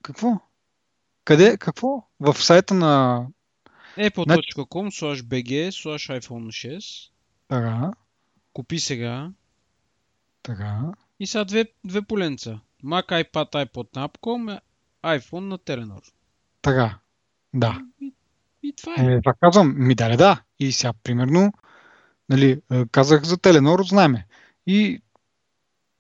[0.02, 0.40] Какво?
[1.24, 1.56] Къде?
[1.58, 2.08] Какво?
[2.20, 3.26] В сайта на...
[3.96, 7.10] apple.com slash bg slash iPhone 6.
[7.48, 7.90] Така,
[8.52, 9.30] Купи сега.
[10.42, 10.92] така.
[11.20, 12.60] И сега две, две поленца.
[12.84, 14.60] Mac, iPad, iPod на Appcom,
[15.04, 16.02] iPhone на Теленор.
[16.62, 16.98] Така.
[17.54, 17.80] Да.
[18.62, 19.04] И това е.
[19.04, 19.74] Е, това казвам.
[19.76, 20.42] Ми да, да.
[20.58, 21.52] И сега, примерно,
[22.28, 24.26] нали, е, казах за Теленор, знаеме.
[24.66, 25.02] И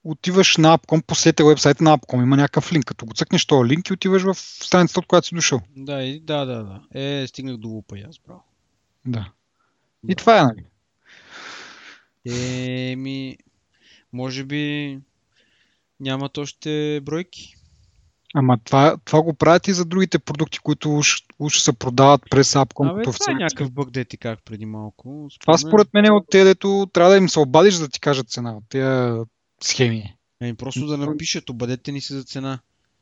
[0.04, 2.84] отиваш на Апком, посетя вебсайта на Апком, има някакъв линк.
[2.84, 5.60] Като го цъкнеш този линк и отиваш в страницата, от която си дошъл.
[5.76, 7.00] Да, и, да, да, да.
[7.00, 8.42] Е, стигнах до лупа и аз, браво.
[9.06, 9.32] Да.
[10.08, 10.14] И Да.
[10.14, 10.64] това е, нали?
[12.92, 13.36] Еми,
[14.12, 14.98] може би
[16.00, 17.54] нямат още бройки.
[18.34, 22.56] Ама това, това го правят и за другите продукти, които уж, уж се продават през
[22.56, 22.88] Апком.
[22.88, 25.28] Абе, това е някакъв бък, де ти как преди малко.
[25.40, 28.30] Това според мен е от те, дето трябва да им се обадиш, да ти кажат
[28.30, 29.20] цена тези
[29.64, 30.16] схеми.
[30.40, 32.58] Еми, просто да напишат, обадете ни се за цена.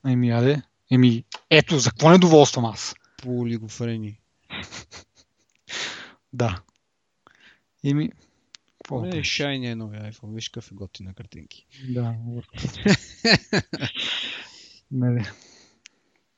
[0.07, 0.63] Еми, аде.
[0.91, 2.95] Еми, ето, за какво недоволствам аз?
[3.23, 4.21] По олигофрени.
[6.33, 6.63] Да.
[7.85, 8.11] Еми,
[8.83, 9.01] какво?
[9.01, 10.35] Не, Shiny е новия iPhone.
[10.35, 11.67] Виж какъв е готина картинки.
[11.89, 12.15] Да.
[14.91, 15.25] Нали.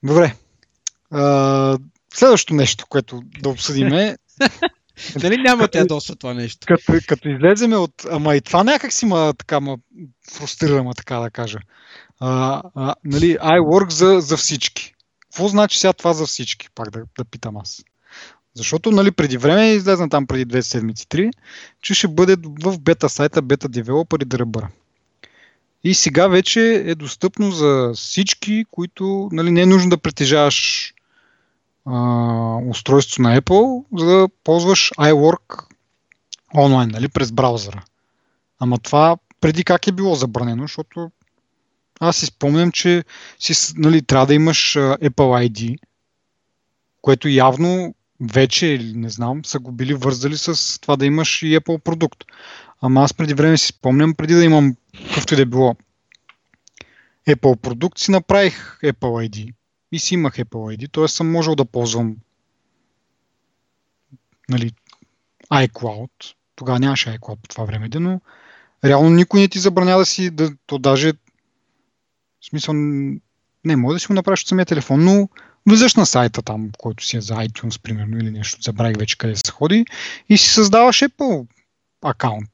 [0.03, 0.37] Добре.
[1.11, 1.79] А,
[2.15, 4.17] следващото нещо, което да обсъдим е...
[5.21, 6.67] Дали няма те доста това нещо?
[6.67, 8.07] Като, като излеземе от...
[8.11, 9.79] Ама и това някак си ма така ма
[10.31, 11.59] фрустрирама, така да кажа.
[12.21, 14.95] А, а, нали, iWork за, за всички.
[15.21, 16.69] Какво значи сега това за всички?
[16.75, 17.85] Пак да, да питам аз.
[18.55, 21.31] Защото нали, преди време излезна там преди две седмици, три,
[21.83, 24.69] че ще бъде в бета сайта бета девелопер и дръбъра.
[25.85, 30.93] И сега вече е достъпно за всички, които нали, не е нужно да притежаваш
[31.87, 35.65] а, устройство на Apple, за да ползваш iWork
[36.57, 37.83] онлайн, нали, през браузъра.
[38.59, 41.11] Ама това преди как е било забранено, защото
[42.01, 43.05] аз си спомням, че
[43.39, 45.79] си, нали, трябва да имаш Apple ID,
[47.01, 51.79] което явно вече, не знам, са го били вързали с това да имаш и Apple
[51.79, 52.25] продукт.
[52.81, 54.77] Ама аз преди време си спомням, преди да имам
[55.09, 55.77] какъвто и да е било
[57.29, 59.55] Apple продукт, си направих Apple ID
[59.93, 61.09] и си имах Apple ID, т.е.
[61.09, 62.17] съм можел да ползвам
[64.49, 64.71] нали,
[65.53, 66.11] iCloud.
[66.57, 68.21] Тогава нямаше iCloud по това време, но
[68.85, 71.13] реално никой не ти забраня да си, да, то даже
[72.41, 72.75] в смисъл,
[73.65, 75.29] не може да си го направиш от самия телефон, но
[75.67, 79.37] влизаш на сайта там, който си е за iTunes, примерно, или нещо, забравих вече къде
[79.37, 79.87] се ходи,
[80.29, 81.47] и си създаваш Apple
[82.03, 82.51] акаунт.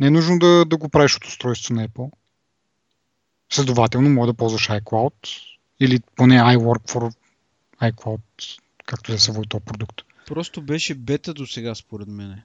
[0.00, 2.10] Не е нужно да, да го правиш от устройство на Apple.
[3.52, 5.12] Следователно, може да ползваш iCloud
[5.80, 7.14] или поне iWork for
[7.82, 8.20] iCloud,
[8.86, 10.02] както да се води този продукт.
[10.26, 12.42] Просто беше бета до сега, според мен.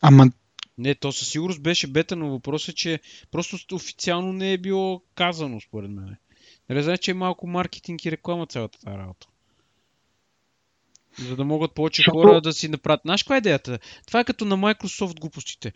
[0.00, 0.30] Ама
[0.78, 5.02] Не, то със сигурност беше бета, но въпросът е, че просто официално не е било
[5.14, 6.16] казано, според мен.
[6.68, 9.26] Нали знаеш, че е малко маркетинг и реклама цялата тази работа.
[11.18, 13.00] За да могат повече Защото- хора да си направят.
[13.04, 13.78] Знаеш каква е идеята?
[14.06, 15.72] Това е като на Microsoft глупостите.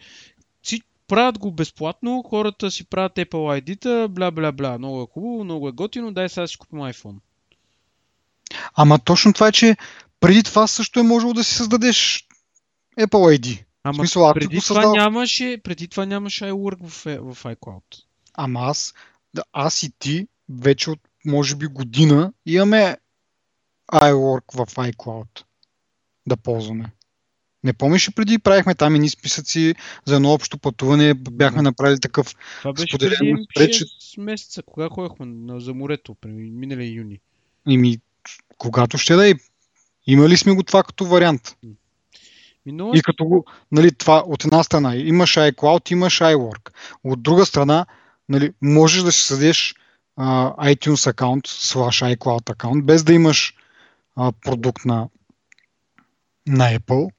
[0.62, 4.78] Си правят го безплатно, хората си правят Apple ID-та, бла бла бла.
[4.78, 7.16] Много е хубаво, много е готино, дай сега си купим iPhone.
[8.74, 9.76] Ама точно това е, че
[10.20, 12.26] преди това също е можело да си създадеш
[13.00, 13.64] Apple ID.
[13.84, 17.82] Ама В смисъл, преди това, създава- нямаше, преди това нямаше iWork в, е- в iCloud.
[18.34, 18.94] Ама аз,
[19.34, 22.96] да, аз и ти вече от може би година имаме
[23.92, 25.44] iWork в iCloud
[26.26, 26.92] да ползваме.
[27.64, 32.34] Не помниш ли преди правихме там едни списъци за едно общо пътуване, бяхме направили такъв
[32.58, 33.84] Това беше Споделено преди спрече.
[33.84, 35.26] 6 месеца, кога ходихме
[35.60, 37.20] за морето, преди миналия юни.
[37.68, 37.98] ими,
[38.58, 39.34] когато ще да е.
[40.06, 41.56] Имали сме го това като вариант.
[42.66, 46.70] Минало И като нали, това от една страна имаш iCloud, имаш iWork.
[47.04, 47.86] От друга страна,
[48.28, 49.74] нали, можеш да си съдеш
[50.16, 53.54] а, iTunes аккаунт, slash iCloud аккаунт, без да имаш
[54.16, 55.08] а, продукт на,
[56.46, 57.10] на Apple.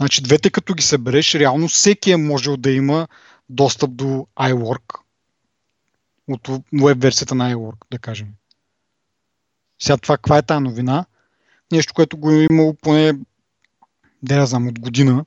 [0.00, 3.08] Значи двете като ги събереш, реално всеки е можел да има
[3.48, 4.98] достъп до iWork
[6.28, 8.28] от веб версията на iWork, да кажем.
[9.78, 11.04] Сега това, каква е тази новина?
[11.72, 13.12] Нещо, което го е имало поне
[14.22, 15.26] да я знам, от година.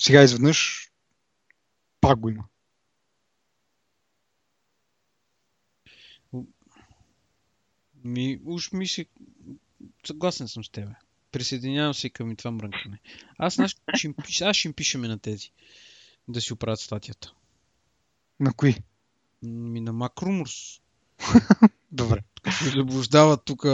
[0.00, 0.90] Сега изведнъж
[2.00, 2.44] пак го има.
[8.04, 9.06] Ми, уж ми се...
[10.06, 10.92] Съгласен съм с тебе.
[11.32, 13.00] Присъединявам се към и това мрънкане.
[13.38, 14.40] Аз, знаеш, ще им, пиш...
[14.40, 15.50] аз ще им пишеме на тези.
[16.28, 17.34] Да си оправят статията.
[18.40, 18.74] На кои?
[19.42, 20.80] Ми на Макрумурс.
[21.92, 22.22] Добре.
[22.58, 23.66] Се заблуждават тук.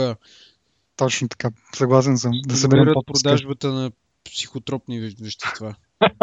[0.95, 1.49] Точно така.
[1.75, 2.31] Съгласен съм.
[2.45, 3.29] Да съберем продажба подписка.
[3.29, 3.91] продажбата на
[4.25, 5.75] психотропни ве- вещества.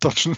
[0.00, 0.36] Точно.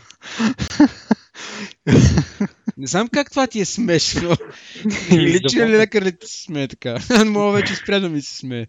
[2.76, 4.36] Не знам как това ти е смешно.
[5.10, 6.98] Или че ли лекар ли ти се смее така?
[7.26, 8.66] Мога вече спря да ми се смее.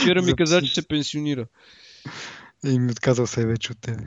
[0.00, 1.46] Вчера ми За каза, че се пенсионира.
[2.64, 4.04] И ми отказал се вече от тебе.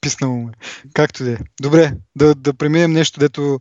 [0.00, 0.52] Писнало ме.
[0.94, 1.36] Както да е.
[1.60, 3.60] Добре, да, да преминем нещо, дето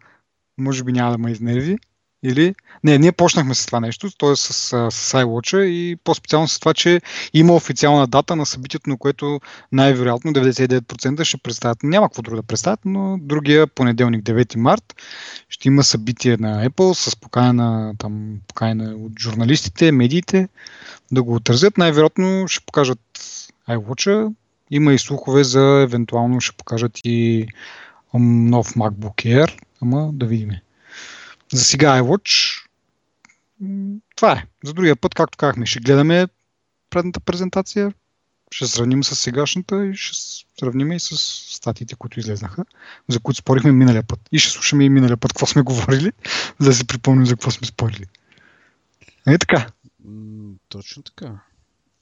[0.58, 1.78] може би няма да ме изнерви.
[2.23, 2.55] Или...
[2.84, 4.36] Не, ние почнахме с това нещо, т.е.
[4.36, 4.53] с,
[4.91, 7.01] с iWatch и по-специално с това, че
[7.34, 9.39] има официална дата на събитието, на което
[9.72, 11.84] най-вероятно 99% ще представят.
[11.84, 14.95] Няма какво друго да представят, но другия понеделник, 9 март,
[15.49, 20.47] ще има събитие на Apple с покана, там, покана от журналистите, медиите
[21.11, 21.78] да го отразят.
[21.78, 22.99] Най-вероятно ще покажат
[23.69, 24.34] iWatch.
[24.72, 27.47] Има и слухове за евентуално ще покажат и
[28.13, 30.49] нов MacBook Air, ама да видим.
[31.54, 32.62] За сега iWatch
[34.16, 34.45] това е.
[34.64, 36.28] За другия път, както казахме, ще гледаме
[36.89, 37.93] предната презентация,
[38.52, 41.18] ще сравним с сегашната и ще сравним и с
[41.56, 42.66] статиите, които излезнаха,
[43.08, 44.20] за които спорихме миналия път.
[44.32, 46.12] И ще слушаме и миналия път какво сме говорили,
[46.60, 48.06] за да си припомним за какво сме спорили.
[49.28, 49.68] Е така.
[50.70, 51.39] Точно така.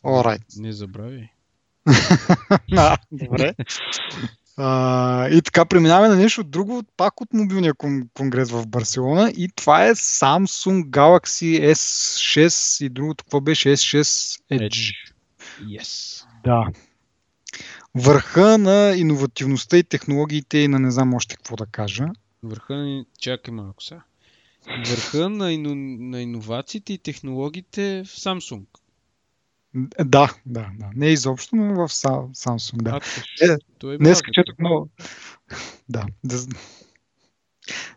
[0.03, 0.59] Alright.
[0.59, 1.31] Не забрави.
[2.77, 3.55] А, добре.
[4.61, 9.49] А, и така преминаваме на нещо друго, пак от мобилния кон- конгрес в Барселона и
[9.55, 14.01] това е Samsung Galaxy S6 и другото, какво беше S6
[14.51, 14.69] Edge.
[14.69, 14.93] Edge.
[15.63, 16.23] Yes.
[16.43, 16.67] Да.
[17.95, 22.05] Върха на иновативността и технологиите и на не знам още какво да кажа.
[22.43, 23.05] Върха на...
[23.19, 24.01] Чакай малко сега.
[24.89, 25.75] Върха на, ино...
[26.09, 28.63] на иновациите и технологиите в Samsung.
[29.99, 30.85] Да, да, да.
[30.95, 32.89] Не изобщо, но в Sa- Samsung, да.
[32.89, 32.99] А,
[33.45, 34.89] Е, е Днес четох много.
[35.89, 36.05] Да.
[36.23, 36.37] да.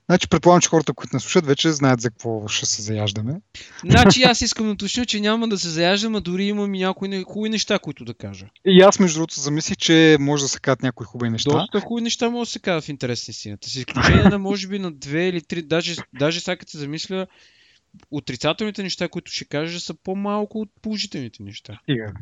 [0.06, 3.40] Значи предполагам, че хората, които не слушат, вече знаят за какво ще се заяждаме.
[3.84, 7.08] Значи аз искам да уточня, че няма да се заяждам, а дори имам и някои
[7.08, 8.46] не- хубави неща, които да кажа.
[8.66, 11.50] И аз, между другото, замислих, че може да се кажат някои хубави неща.
[11.50, 13.68] Доста хубави неща може да се казва в интерес на истината.
[13.68, 17.26] С изключение на може би на две или три, даже, даже сега като се замисля,
[18.11, 21.80] отрицателните неща, които ще кажа, са по-малко от положителните неща.
[21.82, 22.12] Стига.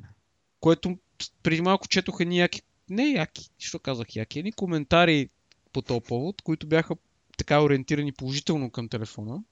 [0.60, 0.98] Което
[1.42, 5.28] преди малко четох едни яки, не яки, що казах яки, едни коментари
[5.72, 6.94] по този повод, които бяха
[7.38, 9.42] така ориентирани положително към телефона.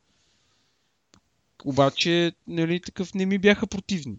[1.65, 4.17] Обаче, нали, такъв не ми бяха противни.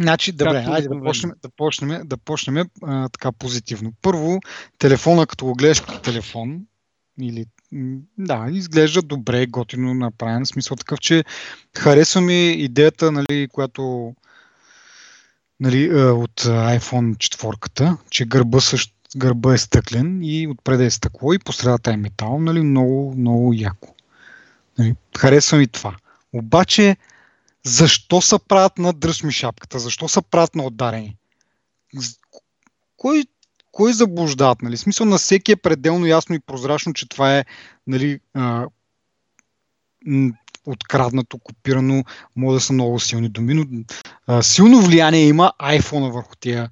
[0.00, 3.92] Значи, добре, Както айде да почнем, да почнем, да почнем а, така позитивно.
[4.02, 4.40] Първо,
[4.78, 6.66] телефона, като го гледаш като телефон,
[7.20, 7.46] или
[8.18, 10.46] да, изглежда добре, готино направен.
[10.46, 11.24] Смисъл такъв, че
[11.76, 14.14] харесва ми идеята, нали, която
[15.60, 21.32] нали, а, от iPhone 4, че гърба, също, гърба е стъклен и отпред е стъкло
[21.32, 23.94] и по средата е метал, нали, много, много яко.
[24.78, 25.96] Нали, харесва ми това.
[26.32, 26.96] Обаче,
[27.64, 29.78] защо са правят на дръж ми шапката?
[29.78, 31.16] Защо са правят на ударени?
[31.94, 32.16] З-
[32.96, 33.24] Кой,
[33.74, 34.62] кой заблуждават?
[34.62, 34.76] Нали?
[34.76, 37.44] В смисъл на всеки е пределно ясно и прозрачно, че това е
[37.86, 38.66] нали, а,
[40.66, 42.04] откраднато, копирано,
[42.36, 43.84] може да са много силни думи, но
[44.26, 46.70] а, силно влияние има iPhone върху тия,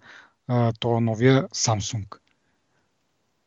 [0.49, 2.07] а, това новия Samsung.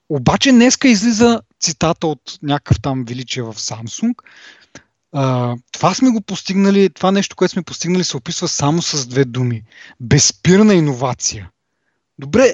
[0.10, 4.16] Обаче днеска излиза цитата от някакъв там величие в Samsung,
[5.12, 9.26] а, това сме го постигнали, това нещо, което сме постигнали, се описва само с две
[9.26, 9.64] думи.
[10.00, 11.50] Безспирна иновация.
[12.20, 12.54] Добре,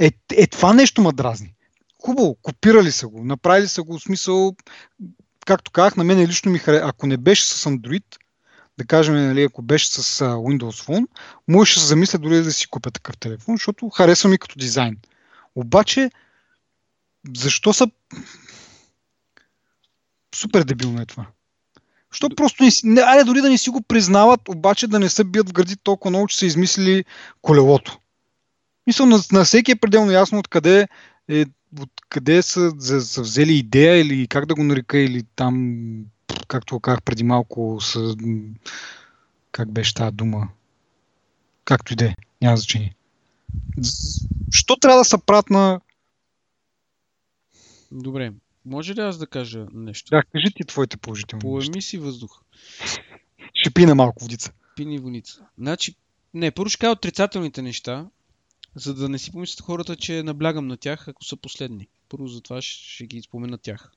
[0.00, 1.54] е, е това нещо ма дразни.
[2.02, 4.56] Хубаво, копирали са го, направили са го в смисъл,
[5.46, 6.84] както казах, на мен лично ми хареса.
[6.86, 8.04] Ако не беше с Android,
[8.78, 11.06] да кажем, нали, ако беше с Windows Phone,
[11.48, 14.96] можеше да се замисля дори да си купя такъв телефон, защото харесва ми като дизайн.
[15.54, 16.10] Обаче,
[17.36, 17.90] защо са...
[20.34, 21.26] Супер дебилно е това.
[22.12, 22.86] Що просто не си...
[22.86, 25.76] Не, айде дори да не си го признават, обаче да не се бият в гърди
[25.76, 27.04] толкова много, че са измислили
[27.42, 27.99] колелото.
[28.90, 30.88] Мисля, на, на всеки е пределно ясно откъде,
[31.28, 31.44] е,
[31.80, 35.84] откъде са, за, са взели идея или как да го нарека, или там,
[36.48, 38.16] както казах преди малко, са,
[39.52, 40.48] как беше тази дума?
[41.64, 42.94] Както и да е, няма значение.
[44.50, 45.80] Що трябва да се правят на...
[47.92, 48.32] Добре.
[48.64, 50.10] Може ли аз да кажа нещо?
[50.10, 51.40] Да, кажи ти твоите положителни.
[51.40, 52.40] Поеми си въздух.
[53.54, 54.52] Ще пина малко водица.
[54.76, 55.46] Пини воница.
[55.58, 55.94] Значи,
[56.34, 58.06] не, първо ще кажа отрицателните неща,
[58.74, 61.88] за да не си помислят хората, че наблягам на тях, ако са последни.
[62.08, 63.92] Първо затова ще, ги спомена тях.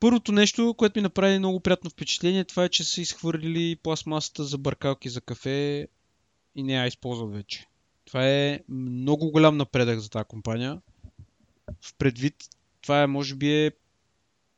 [0.00, 4.58] Първото нещо, което ми направи много приятно впечатление, това е, че са изхвърлили пластмасата за
[4.58, 5.88] бъркалки за кафе
[6.54, 7.66] и не я използват вече.
[8.04, 10.80] Това е много голям напредък за тази компания.
[11.80, 12.34] В предвид,
[12.80, 13.70] това е, може би е,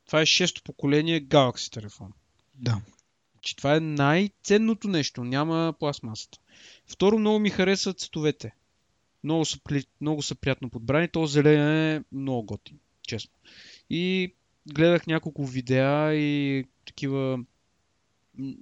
[0.06, 2.12] това е шесто поколение Galaxy телефон
[2.54, 2.80] Да.
[3.40, 5.24] че това е най-ценното нещо.
[5.24, 6.38] Няма пластмасата.
[6.86, 8.54] Второ, много ми харесват цветовете.
[9.24, 9.58] Много са,
[10.00, 11.08] много са приятно подбрани.
[11.08, 13.32] То зелен е много готин, честно.
[13.90, 14.34] И
[14.72, 17.38] гледах няколко видеа и такива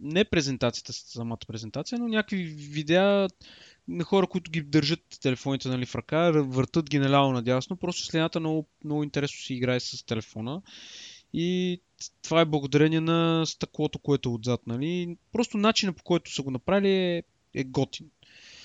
[0.02, 3.28] не презентацията, самата презентация, но някакви видеа
[3.88, 7.76] на хора, които ги държат телефоните нали, в ръка, въртат ги наляво надясно.
[7.76, 10.62] Просто следната много, много интересно си играе с телефона.
[11.32, 11.80] И
[12.22, 15.16] това е благодарение на стъклото, което е отзад, нали?
[15.32, 17.22] Просто начинът по който са го направили е,
[17.54, 18.10] е готин.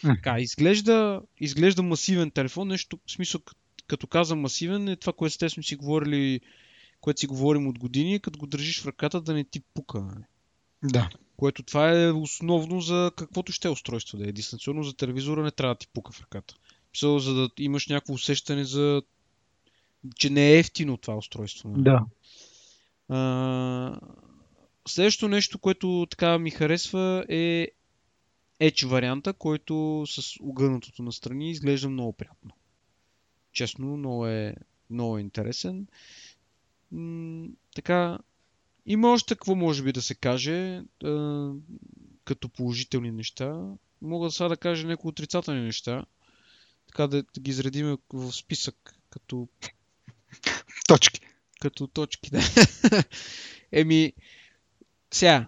[0.02, 3.42] Така, изглежда, изглежда масивен телефон, нещо, в смисъл,
[3.88, 6.42] като казвам масивен, е това, което естествено си говорили,
[7.02, 10.02] което си говорим от години, като го държиш в ръката да не ти пука.
[10.02, 10.24] Нали?
[10.84, 11.10] Да.
[11.38, 14.32] Което това е основно за каквото ще е устройство да е.
[14.32, 16.56] Дистанционно за телевизора не трябва да ти пука в ръката.
[16.94, 19.02] Мисъл, за да имаш някакво усещане за
[20.16, 21.70] че не е ефтино това устройство.
[21.70, 21.84] нали?
[21.84, 22.06] Да.
[23.10, 24.00] А,
[24.88, 27.68] Следващото нещо, което така ми харесва е
[28.62, 32.52] Edge варианта, който с огънатото настрани изглежда много приятно.
[33.52, 34.56] Честно, много е,
[34.90, 35.88] много е интересен.
[36.92, 38.20] М- така,
[38.86, 41.52] има още какво може би да се каже а,
[42.26, 43.76] като положителни неща.
[44.02, 46.06] Мога сега да кажа някои отрицателни неща.
[46.88, 49.48] Така да, да ги изредим в списък като...
[50.88, 51.22] Точки.
[51.62, 52.42] Като точки, да.
[53.72, 54.14] Еми,
[55.12, 55.48] сега,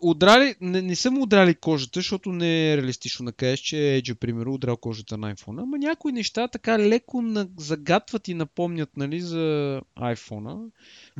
[0.00, 4.54] удрали, не, не съм удрали кожата, защото не е реалистично да кажеш, че Edge, примерно,
[4.54, 5.62] удрал кожата на iPhone.
[5.62, 10.70] Ама някои неща така леко на, загатват и напомнят нали, за iPhone.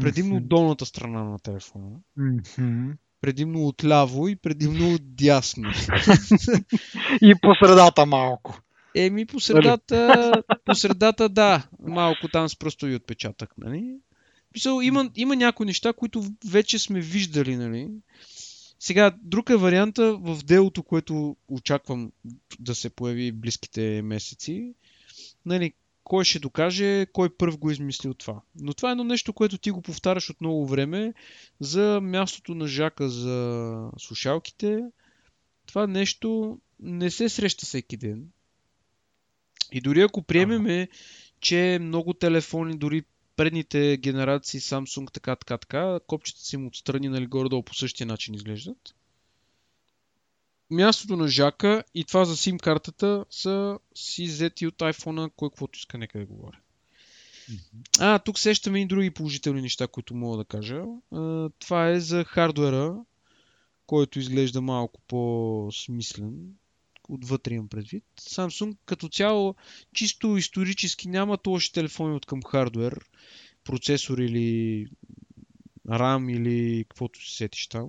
[0.01, 0.47] Предимно mm-hmm.
[0.47, 1.97] долната страна на телефона.
[2.18, 2.93] Mm-hmm.
[3.20, 5.70] Предимно отляво и предимно отдясно.
[7.22, 8.61] и по средата малко.
[8.95, 10.33] Еми, по средата,
[10.64, 11.66] по средата да.
[11.81, 13.97] Малко там с пръстови отпечатък, нали?
[14.55, 17.89] Мисъл, има, има някои неща, които вече сме виждали, нали?
[18.81, 22.12] Сега, друг е варианта в делото, което очаквам
[22.61, 24.74] да се появи в близките месеци.
[25.47, 25.72] Нали,
[26.05, 28.41] кой ще докаже, кой първ го измислил това.
[28.61, 31.14] Но това е едно нещо, което ти го повтаряш от много време
[31.61, 34.85] за мястото на Жака за слушалките.
[35.66, 38.29] Това нещо не се среща всеки ден.
[39.72, 40.89] И дори ако приемеме,
[41.41, 43.03] че много телефони, дори
[43.39, 48.34] предните генерации Samsung, така, така, така, копчета си им отстрани, нали, горе-долу по същия начин
[48.34, 48.95] изглеждат.
[50.70, 55.78] Мястото на жака и това за SIM картата са си взети от iPhone, кой каквото
[55.78, 56.59] иска, нека да говоря.
[58.01, 60.82] А, тук сещаме и други положителни неща, които мога да кажа.
[61.12, 62.97] А, това е за хардуера,
[63.86, 66.55] който изглежда малко по-смислен
[67.09, 68.05] отвътре имам предвид.
[68.21, 69.55] Samsung като цяло
[69.95, 73.01] чисто исторически няма лоши телефони от към хардвер,
[73.65, 74.87] процесор или
[75.89, 77.89] RAM или каквото се сетиш там.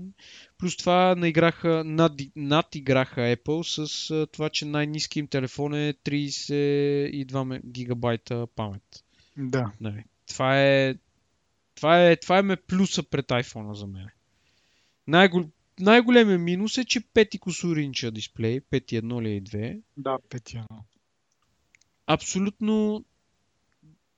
[0.57, 8.47] Плюс това наиграха, над, надиграха Apple с това, че най-низки им телефон е 32 гигабайта
[8.55, 9.03] памет.
[9.37, 9.71] Да.
[9.81, 10.03] Нали.
[10.27, 10.95] Това е
[11.75, 14.07] това е, това е ме плюса пред iPhone за мен.
[15.07, 15.45] Най-гол
[15.79, 19.81] най-големият минус е, че 5 косуринча дисплей, 5.1 или 2.
[19.97, 20.65] Да, 5.1.
[22.07, 23.05] Абсолютно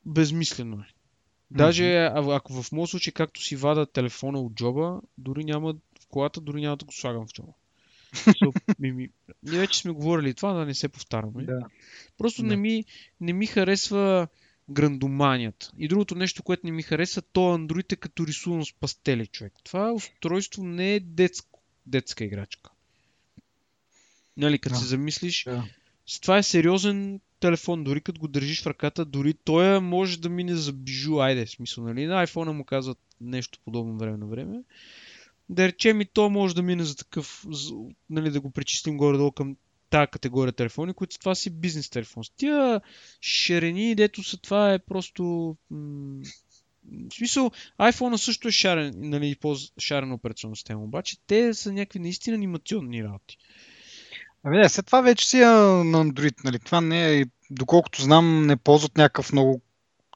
[0.06, 0.88] безмислено е.
[1.52, 2.36] Даже mm-hmm.
[2.38, 6.62] ако в моят случай, както си вада телефона от джоба, дори няма в колата, дори
[6.62, 7.52] няма да го слагам в джоба.
[8.14, 9.10] So, ми, ми,
[9.44, 11.44] ние вече сме говорили това, да не се повтаряме.
[11.44, 11.60] Да.
[12.18, 12.48] Просто Да.
[12.48, 12.86] Не, ми,
[13.22, 14.28] не ми харесва
[14.70, 15.72] грандоманията.
[15.78, 19.54] И другото нещо, което не ми хареса, то Android е като рисувано с пастели, човек.
[19.64, 21.51] Това устройство не е детско,
[21.86, 22.72] детска играчка.
[24.38, 24.80] Нали, като Да.
[24.80, 25.66] се замислиш, Да.
[26.06, 30.30] с това е сериозен телефон, дори като го държиш в ръката, дори той може да
[30.30, 34.64] мине за бижу, айде, смисъл, нали, на iPhone му казват нещо подобно време на време.
[35.50, 37.46] Да речем и то може да мине за такъв,
[38.10, 39.56] нали, да го причислим горе-долу към
[39.90, 42.24] тази категория телефони, които това си бизнес телефон.
[42.24, 42.82] С тия
[43.22, 45.56] шарени, дето са това е просто...
[45.70, 46.24] М-
[47.10, 52.36] в смисъл, iPhone също е шарен, нали, по-шарена операционна система, обаче те са някакви наистина
[52.36, 53.38] анимационни работи.
[54.44, 56.60] Ами не, след това вече си е на Android, нали?
[56.60, 59.62] Това не е, доколкото знам, не ползват някакъв много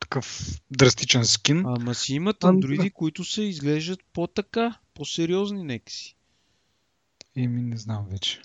[0.01, 1.65] такъв драстичен скин.
[1.65, 6.15] Ама си имат андроиди, които се изглеждат по-така, по-сериозни нека си.
[7.35, 8.41] Еми, не знам вече.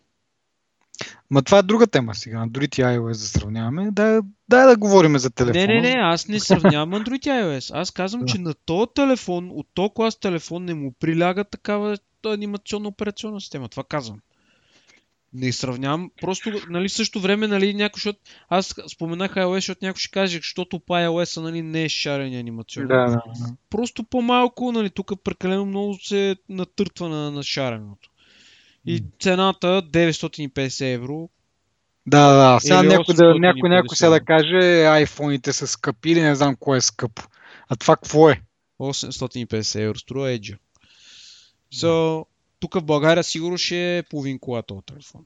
[1.30, 2.36] Ма това е друга тема сега.
[2.36, 3.88] Android и iOS да сравняваме.
[3.92, 5.66] Дай, дай да говорим за телефона.
[5.66, 7.70] Не, не, не, аз не сравнявам Android и iOS.
[7.74, 8.26] Аз казвам, Да.
[8.26, 13.68] че на този телефон, от този клас телефон не му приляга такава анимационна операционна система.
[13.68, 14.20] Това казвам.
[15.32, 16.10] Не сравнявам.
[16.20, 20.36] Просто, нали, в същото време, нали, някой, защото аз споменах iOS, защото някой ще каже,
[20.36, 22.88] защото по iOS нали, не е шарен анимационно.
[22.88, 23.10] Да, да.
[23.10, 23.56] да.
[23.70, 28.09] Просто по-малко, нали, тук прекалено много се натъртва на, на шареното.
[28.86, 31.28] И цената 950 евро.
[32.06, 32.60] Да, да.
[32.60, 33.38] Сега някой, да, 850.
[33.40, 37.22] някой, някой сега да каже, айфоните са скъпи или не знам кое е скъпо.
[37.68, 38.40] А това какво е?
[38.80, 40.56] 850 евро струва Edge.
[41.74, 42.24] So,
[42.60, 45.24] тук в България сигурно ще е половин кола този телефон.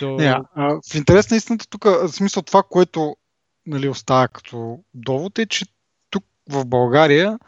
[0.00, 3.16] So, Не, а, в интерес на истината, тук, в смисъл това, което
[3.66, 5.66] нали, остава като довод е, че
[6.10, 7.38] тук в България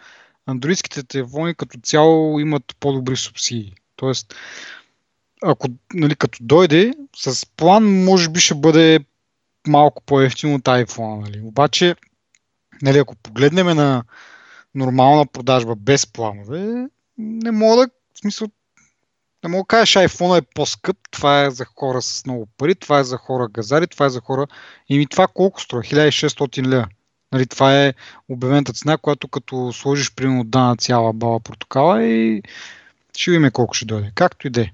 [0.47, 3.75] андроидските телефони като цяло имат по-добри субсидии.
[3.97, 4.35] Тоест,
[5.43, 9.01] ако нали, като дойде с план, може би ще бъде
[9.67, 11.21] малко по-ефтин от iPhone.
[11.21, 11.41] Нали.
[11.45, 11.95] Обаче,
[12.83, 14.05] нали, ако погледнем на
[14.75, 16.87] нормална продажба без планове,
[17.19, 18.49] не мога да, в смисъл,
[19.45, 22.99] не мога да кажеш, iPhone е по-скъп, това е за хора с много пари, това
[22.99, 24.47] е за хора газари, това е за хора...
[24.89, 25.83] Ими това колко струва?
[25.83, 26.87] 1600 лева.
[27.33, 27.95] Нали, това е
[28.29, 32.43] обявената цена, която като сложиш примерно дана цяла бала портокала и
[33.17, 34.13] ще видим колко ще дойде.
[34.15, 34.71] Както и да е.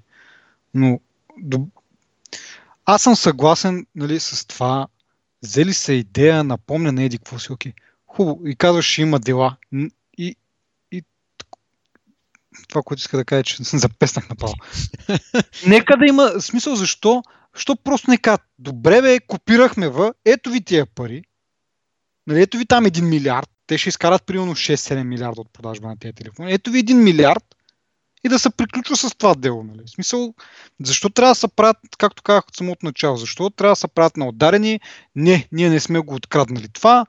[0.73, 0.99] Но
[1.37, 1.67] до...
[2.85, 4.87] аз съм съгласен нали, с това.
[5.43, 7.73] Взели се идея, напомня на Еди какво си, окей.
[8.07, 8.47] Хубаво.
[8.47, 9.55] И казваш, ще има дела.
[10.17, 10.35] И,
[10.91, 11.03] и
[12.67, 14.53] това, което иска да кажа, че съм запеснах направо.
[15.67, 17.23] Нека да има смисъл, защо?
[17.55, 21.23] Защо просто не кажат, добре бе, копирахме в, ето ви тия пари,
[22.27, 25.99] нали, ето ви там 1 милиард, те ще изкарат примерно 6-7 милиарда от продажба на
[25.99, 27.55] тези телефони, ето ви 1 милиард
[28.23, 29.63] и да се приключва с това дело.
[29.63, 29.81] Нали.
[29.85, 30.33] В смисъл,
[30.83, 34.17] защо трябва да се правят, както казах от самото начало, защо трябва да се правят
[34.17, 34.79] на ударени?
[35.15, 37.05] Не, ние не сме го откраднали това,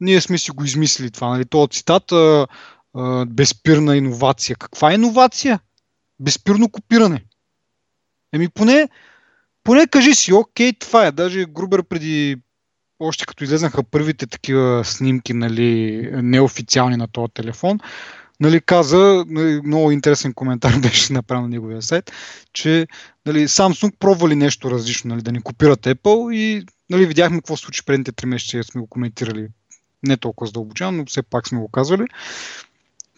[0.00, 1.28] ние сме си го измислили това.
[1.28, 1.44] Нали?
[1.44, 2.46] Това цитат а,
[2.94, 4.56] а, безпирна иновация.
[4.56, 5.60] Каква е иновация?
[6.20, 7.24] Безпирно копиране.
[8.32, 8.88] Еми поне,
[9.64, 11.12] поне кажи си, окей, това е.
[11.12, 12.36] Даже Грубер преди,
[12.98, 17.80] още като излезнаха първите такива снимки, нали, неофициални на този телефон,
[18.44, 22.12] нали, каза, нали, много интересен коментар беше направен на неговия сайт,
[22.52, 22.86] че
[23.26, 27.84] нали, Samsung пробвали нещо различно, нали, да ни копират Apple и нали, видяхме какво случи
[27.84, 29.48] предните три месеца, сме го коментирали
[30.02, 32.04] не толкова задълбочено, но все пак сме го казвали,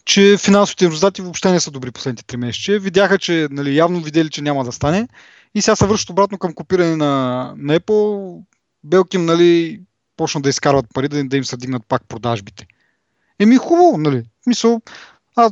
[0.05, 2.79] че финансовите резултати въобще не са добри последните три месеца.
[2.79, 5.07] Видяха, че нали, явно видели, че няма да стане
[5.55, 8.39] и сега се връщат обратно към копиране на, на Apple.
[8.83, 9.81] Белким, нали,
[10.17, 12.67] почнат да изкарват пари, да, да им се дигнат пак продажбите.
[13.39, 14.23] Еми хубаво, нали?
[14.47, 14.81] Мисъл,
[15.37, 15.51] а,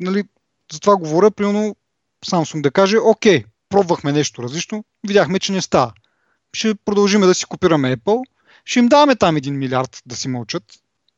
[0.00, 0.24] нали,
[0.72, 1.76] за това говоря, примерно
[2.26, 5.92] Samsung да каже, окей, пробвахме нещо различно, видяхме, че не става.
[6.52, 8.24] Ще продължиме да си копираме Apple,
[8.64, 10.62] ще им даваме там един милиард да си мълчат.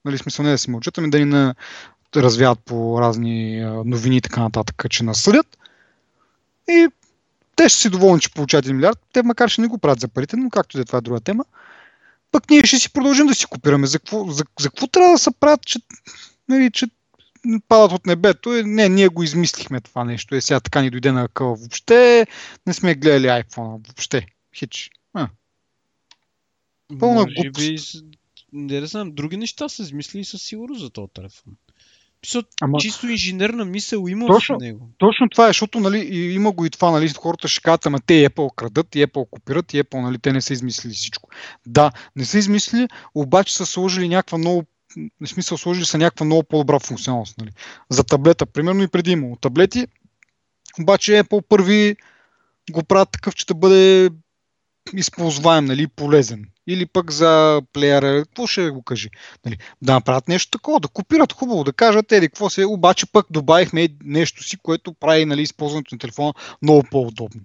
[0.05, 1.55] Нали, смисъл не да си мълчат, ами да ни на,
[2.17, 5.59] развяват по разни новини и така нататък, че насъдят.
[6.69, 6.89] И
[7.57, 8.99] те ще си доволни, че получават 1 милиард.
[9.13, 11.21] Те макар ще не го правят за парите, но както и е, това е друга
[11.21, 11.45] тема.
[12.33, 13.87] Пък ние ще си продължим да си копираме.
[13.87, 15.79] За какво, за, за какво трябва да се правят, че,
[16.49, 16.87] нали, че
[17.69, 18.51] падат от небето?
[18.51, 20.35] Не, ние го измислихме това нещо.
[20.35, 21.55] Е, сега така ни дойде на къл.
[21.55, 22.27] Въобще
[22.67, 23.87] не сме гледали iPhone.
[23.87, 24.27] Въобще.
[24.57, 24.91] Хич.
[25.15, 25.29] А.
[26.99, 27.79] Пълна Може би,
[28.53, 31.53] не да знам, други неща са измислили със сигурност за този телефон.
[32.23, 32.79] Писат, Ама...
[32.79, 34.89] чисто инженерна мисъл има точно, в него.
[34.99, 38.29] Точно това е, защото нали, има го и това, нали, хората ще кажат, ама те
[38.31, 41.31] Apple крадат, и Apple копират, и Apple, нали, те не са измислили всичко.
[41.67, 44.65] Да, не са измислили, обаче са сложили някаква много
[44.97, 47.39] в смисъл сложили са някаква много по-добра функционалност.
[47.39, 47.51] Нали.
[47.91, 49.87] За таблета, примерно и преди имало таблети,
[50.81, 51.97] обаче Apple първи
[52.71, 54.11] го правят такъв, че да бъде
[54.95, 56.45] използваем, нали, полезен.
[56.67, 59.09] Или пък за плеера, какво ще го кажи?
[59.45, 63.27] Нали, да направят нещо такова, да копират хубаво, да кажат, еди, какво се, обаче пък
[63.31, 67.43] добавихме нещо си, което прави нали, използването на телефона много по-удобно.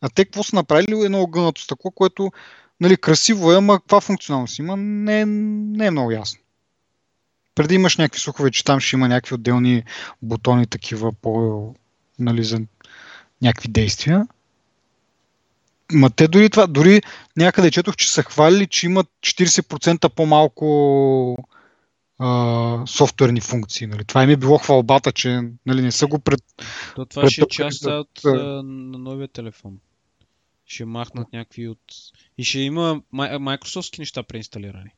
[0.00, 1.04] А те какво са направили?
[1.04, 2.32] Едно гънато стъкло, което
[2.80, 6.40] нали, красиво е, ама каква функционалност има, не, не е много ясно.
[7.54, 9.82] Преди имаш някакви слухове, че там ще има някакви отделни
[10.22, 11.74] бутони, такива по,
[12.18, 12.60] нали, за
[13.42, 14.26] някакви действия.
[15.92, 17.02] Ма те дори това, дори
[17.36, 21.36] някъде четох, че са хвалили, че имат 40% по-малко
[22.18, 23.86] а, софтуерни функции.
[23.86, 24.04] Нали.
[24.04, 26.40] Това им е било хвалбата, че нали, не са го пред...
[26.96, 29.78] То това пред, ще е част от а, на новия телефон.
[30.66, 31.80] Ще махнат някакви от...
[32.38, 33.02] И ще има
[33.40, 34.90] майкрософтски неща преинсталирани.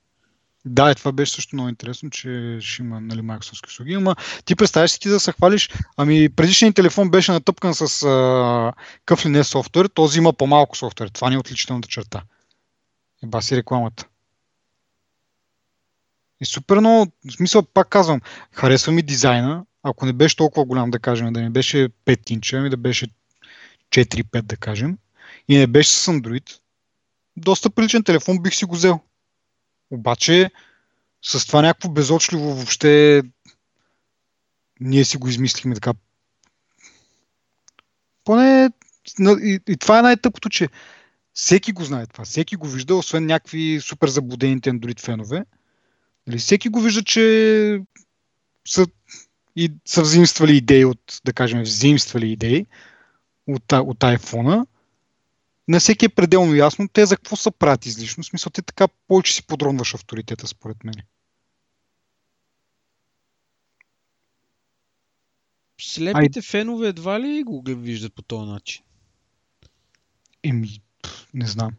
[0.64, 3.94] Да, и това беше също много интересно, че ще има нали, Microsoft услуги.
[3.94, 8.72] Ама ти представяш си ти да се хвалиш, ами предишният телефон беше натъпкан с а,
[9.04, 11.08] къв ли не софтуер, този има по-малко софтуер.
[11.08, 12.22] Това не е отличителната черта.
[13.24, 14.06] Еба си рекламата.
[16.40, 18.20] И супер много, в смисъл, пак казвам,
[18.52, 22.56] харесва ми дизайна, ако не беше толкова голям, да кажем, да не беше 5 инча,
[22.56, 23.06] ами да беше
[23.90, 24.98] 4-5, да кажем,
[25.48, 26.58] и не беше с Android,
[27.36, 29.00] доста приличен телефон бих си го взел.
[29.92, 30.50] Обаче
[31.22, 33.22] с това някакво безочливо въобще
[34.80, 35.92] ние си го измислихме така.
[38.24, 38.70] Поне
[39.20, 40.68] и, и това е най-тъпото, че
[41.34, 42.24] всеки го знае това.
[42.24, 45.44] Всеки го вижда, освен някакви супер заблудените Android фенове.
[46.26, 47.80] Нали, всеки го вижда, че
[48.68, 48.86] са,
[49.56, 52.66] и, са взаимствали идеи от, да кажем, взаимствали идеи
[53.46, 54.66] от, от iPhone
[55.72, 58.22] на всеки е пределно ясно те за какво са правят излишно.
[58.22, 60.94] В смисъл, те така повече си подронваш авторитета, според мен.
[65.80, 66.42] Слепите Ай...
[66.42, 68.84] фенове едва ли го виждат по този начин?
[70.42, 70.82] Еми,
[71.34, 71.70] не знам.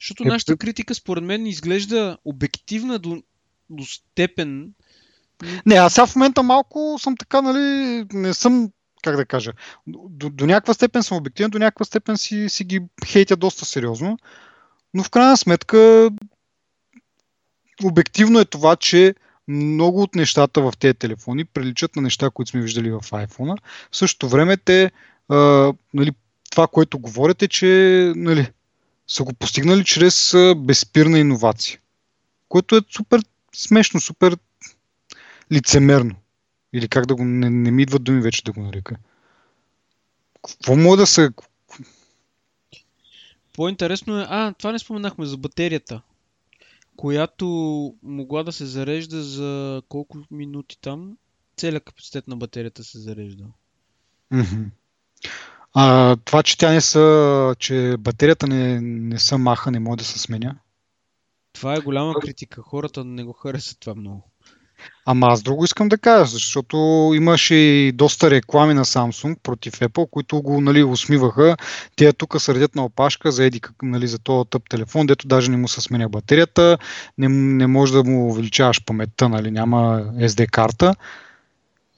[0.00, 3.22] Защото е, нашата критика, според мен, изглежда обективна до,
[3.70, 4.74] до степен.
[5.66, 8.72] Не, аз сега в момента малко съм така, нали, не съм
[9.04, 9.52] как да кажа,
[9.86, 14.18] до, до някаква степен съм обективен, до някаква степен си, си ги хейтя доста сериозно,
[14.94, 16.10] но в крайна сметка
[17.84, 19.14] обективно е това, че
[19.48, 23.58] много от нещата в тези телефони приличат на неща, които сме виждали в iPhone.
[23.90, 24.92] В същото време те,
[25.28, 26.12] а, нали,
[26.50, 27.66] това, което говорят е, че
[28.16, 28.50] нали,
[29.08, 31.78] са го постигнали чрез безспирна иновация.
[32.48, 33.20] Което е супер
[33.54, 34.36] смешно, супер
[35.52, 36.14] лицемерно.
[36.74, 37.24] Или как да го...
[37.24, 38.96] Не, не ми идват думи вече да го нарека.
[40.42, 41.30] Какво може да се...
[43.52, 44.26] По-интересно е...
[44.28, 46.02] А, това не споменахме за батерията,
[46.96, 47.46] която
[48.02, 51.16] могла да се зарежда за колко минути там.
[51.56, 53.44] Целият капацитет на батерията се зарежда.
[54.32, 54.66] Mm-hmm.
[55.74, 60.04] А, това, че тя не са, че батерията не, не са маха, не може да
[60.04, 60.56] се сменя.
[61.52, 62.62] Това е голяма критика.
[62.62, 64.30] Хората не го харесат това много.
[65.06, 66.76] Ама аз друго искам да кажа, защото
[67.14, 71.56] имаше и доста реклами на Samsung против Apple, които го нали, усмиваха.
[71.96, 75.56] Те тук сърдят на опашка за, еди, нали, за този тъп телефон, дето даже не
[75.56, 76.78] му се сменя батерията,
[77.18, 80.94] не, не може да му увеличаваш паметта, нали, няма SD карта.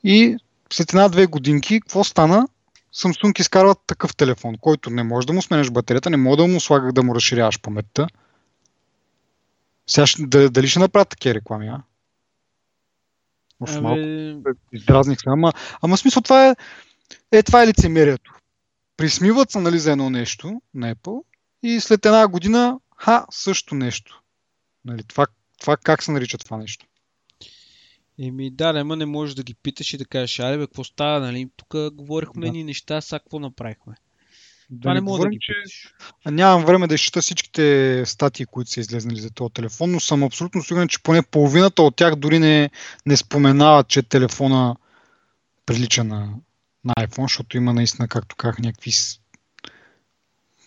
[0.04, 0.36] И
[0.72, 2.48] след една-две годинки, какво стана?
[2.94, 6.60] Samsung изкарват такъв телефон, който не може да му сменеш батерията, не може да му
[6.60, 8.08] слага да му разширяваш паметта.
[9.86, 11.82] Сега дали ще направят такива реклами, а?
[13.60, 15.24] Още малко издразних се.
[15.26, 15.52] Ама,
[15.82, 16.56] ама смисъл това е,
[17.32, 18.32] е, това е лицемерието.
[18.96, 21.22] Присмиват се нали, за едно нещо на Apple
[21.62, 24.22] и след една година, ха, също нещо.
[24.84, 25.26] Нали, това,
[25.60, 26.86] това как се нарича това нещо?
[28.18, 31.20] Еми да, ама не можеш да ги питаш и да кажеш, аре бе, какво става,
[31.20, 31.50] нали?
[31.56, 32.52] Тук говорихме да.
[32.52, 33.94] ни неща, сега какво направихме?
[34.70, 35.52] Да Това не, не мога да ги че...
[36.30, 40.62] Нямам време да изчита всичките статии, които са излезнали за този телефон, но съм абсолютно
[40.62, 42.70] сигурен, че поне половината от тях дори не,
[43.06, 44.76] не споменават, че телефона
[45.66, 46.28] прилича на,
[46.84, 48.90] на iPhone, защото има наистина, както казах, някакви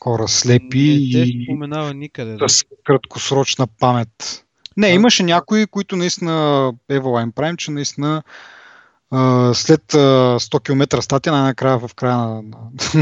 [0.03, 2.49] хора слепи не, и споменава никъде, да.
[2.49, 4.45] с краткосрочна памет.
[4.77, 6.31] Не, а, имаше някои, които наистина
[6.89, 8.23] Evo Prime, че наистина
[9.53, 12.41] след 100 км статия, най-накрая в края на,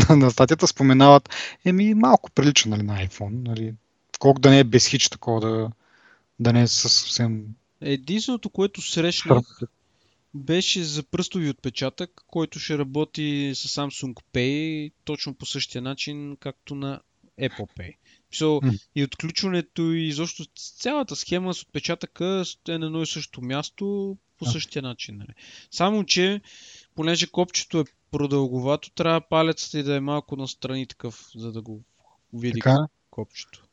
[0.09, 1.29] на, на статията споменават,
[1.65, 3.73] еми малко прилича нали, на iPhone, нали,
[4.19, 5.71] колко да не е без хич такова, да,
[6.39, 7.43] да не е съвсем...
[7.81, 9.59] Единственото, което срещнах,
[10.33, 16.75] беше за пръстови отпечатък, който ще работи с Samsung Pay точно по същия начин, както
[16.75, 17.01] на
[17.41, 17.95] Apple Pay.
[18.33, 18.79] So, mm.
[18.95, 24.45] И отключването и изобщо цялата схема с отпечатъка е на едно и също място по
[24.45, 25.17] същия начин.
[25.17, 25.33] Нали.
[25.71, 26.41] Само, че
[26.95, 31.81] понеже копчето е продълговато, трябва палецът и да е малко настрани такъв, за да го
[32.33, 32.77] види така?
[33.09, 33.63] копчето.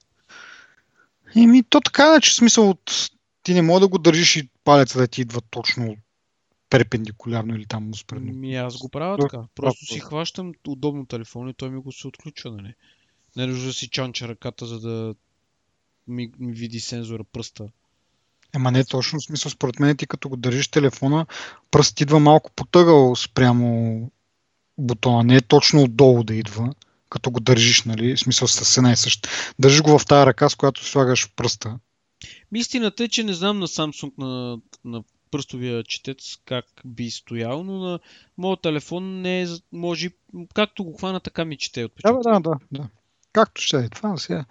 [1.36, 3.10] Еми, то така, че смисъл от...
[3.42, 5.96] Ти не мога да го държиш и палеца да ти идва точно
[6.70, 8.32] перпендикулярно или там успоредно.
[8.32, 9.44] Ми аз го правя така.
[9.54, 12.74] Просто си хващам удобно телефон и той ми го се отключва, нали?
[13.36, 15.14] Не нужда да си чанча ръката, за да
[16.08, 17.68] ми, ми види сензора пръста.
[18.54, 21.26] Ема не точно, в смисъл, според мен ти като го държиш телефона,
[21.70, 24.10] пръст идва малко потъгал спрямо
[24.78, 26.74] бутона, не е точно отдолу да идва,
[27.10, 29.28] като го държиш, нали, в смисъл с една и съща.
[29.58, 31.78] Държиш го в тази ръка, с която слагаш пръста.
[32.54, 37.78] Истината е, че не знам на Samsung на, на пръстовия четец как би стоял, но
[37.78, 37.98] на
[38.38, 40.10] моят телефон не е, може,
[40.54, 42.88] както го хвана, така ми чете от Да, да, да, да.
[43.32, 43.88] Както ще е.
[43.88, 44.44] Това сега.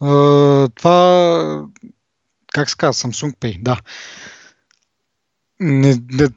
[0.00, 1.68] Uh, това
[2.52, 3.80] как се казва, Samsung Pay, да.
[5.60, 6.28] Не, не,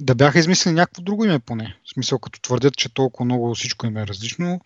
[0.00, 1.76] да бяха измислили някакво друго име поне.
[1.84, 4.60] В смисъл, като твърдят, че толкова много всичко им е различно.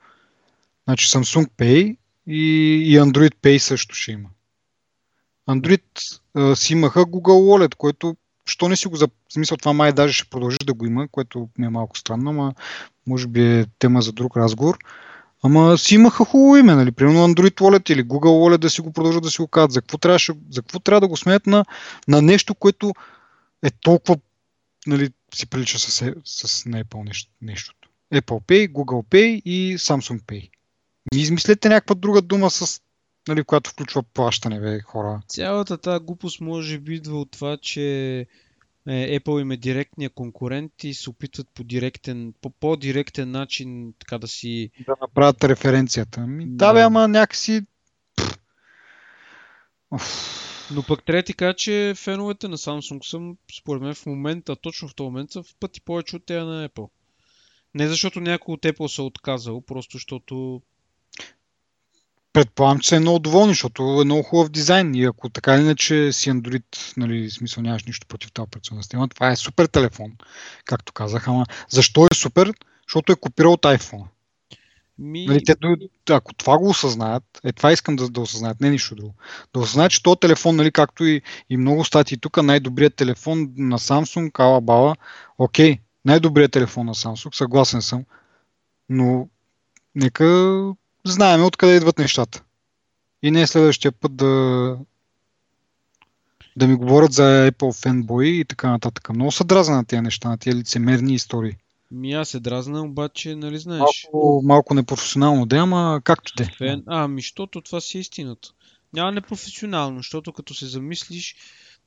[0.85, 1.97] Значи Samsung Pay
[2.27, 2.43] и,
[2.87, 4.29] и Android Pay също ще има.
[5.49, 5.83] Android
[6.35, 10.13] а, си имаха Google Wallet, което що не си го за смисъл това май даже
[10.13, 12.55] ще продължи да го има, което ми е малко странно, но
[13.07, 14.79] може би е тема за друг разговор.
[15.43, 16.93] Ама си имаха хубаво име, нали?
[16.93, 19.72] Примерно Android Wallet или Google Wallet да си го продължат да си го казват.
[19.72, 21.64] За какво, трябваше, за какво трябва да го сменят на,
[22.09, 22.93] на нещо, което
[23.62, 24.16] е толкова,
[24.86, 27.88] нали, си прилича с, с на Apple нещо, нещото.
[28.14, 30.51] Apple Pay, Google Pay и Samsung Pay.
[31.14, 32.80] Ми измислете някаква друга дума, с,
[33.28, 35.22] нали, която включва плащане, бе, хора.
[35.28, 38.26] Цялата тази глупост може би идва от това, че е,
[38.89, 44.28] Apple им е директния конкурент и се опитват по директен, по по-директен начин така да
[44.28, 44.70] си...
[44.87, 46.26] Да направят референцията.
[46.26, 47.62] Ми, да, да бе, ама някакси...
[50.74, 54.89] Но пък трябва ти кажа, че феновете на Samsung са, според мен, в момента, точно
[54.89, 56.91] в този момент, са в пъти повече от тея на Apple.
[57.74, 60.62] Не защото някой от Apple се е отказал, просто защото
[62.33, 66.12] Предполагам, че са много доволни, защото е много хубав дизайн и ако така или иначе
[66.12, 70.12] си Android, нали, смисъл нямаш нищо против тази операционна система, това е супер телефон,
[70.64, 72.53] както казах, ама защо е супер?
[72.89, 74.05] Защото е копирал от iPhone.
[74.99, 75.26] Ми...
[75.26, 75.55] Нали, те,
[76.12, 79.14] ако това го осъзнаят, е това искам да, да осъзнаят, не нищо друго.
[79.55, 83.78] Да осъзнаят, че този телефон, нали, както и, и много статии тук, най-добрият телефон на
[83.78, 84.97] Samsung, Кала Бала,
[85.39, 88.05] окей, най-добрият телефон на Samsung, съгласен съм,
[88.89, 89.28] но
[89.95, 90.24] нека
[91.07, 92.42] знаем откъде идват нещата.
[93.22, 94.76] И не е следващия път да,
[96.57, 99.09] да ми говорят за Apple fanboy и така нататък.
[99.09, 101.57] Много са дразна на тези неща, на тези лицемерни истории.
[101.90, 104.09] Ми аз се дразна, обаче, нали знаеш.
[104.12, 106.44] Малко, малко непрофесионално да, ама както те.
[106.59, 106.82] Фен...
[106.86, 108.48] А, ми, защото това си е истината.
[108.92, 111.36] Няма непрофесионално, защото като се замислиш,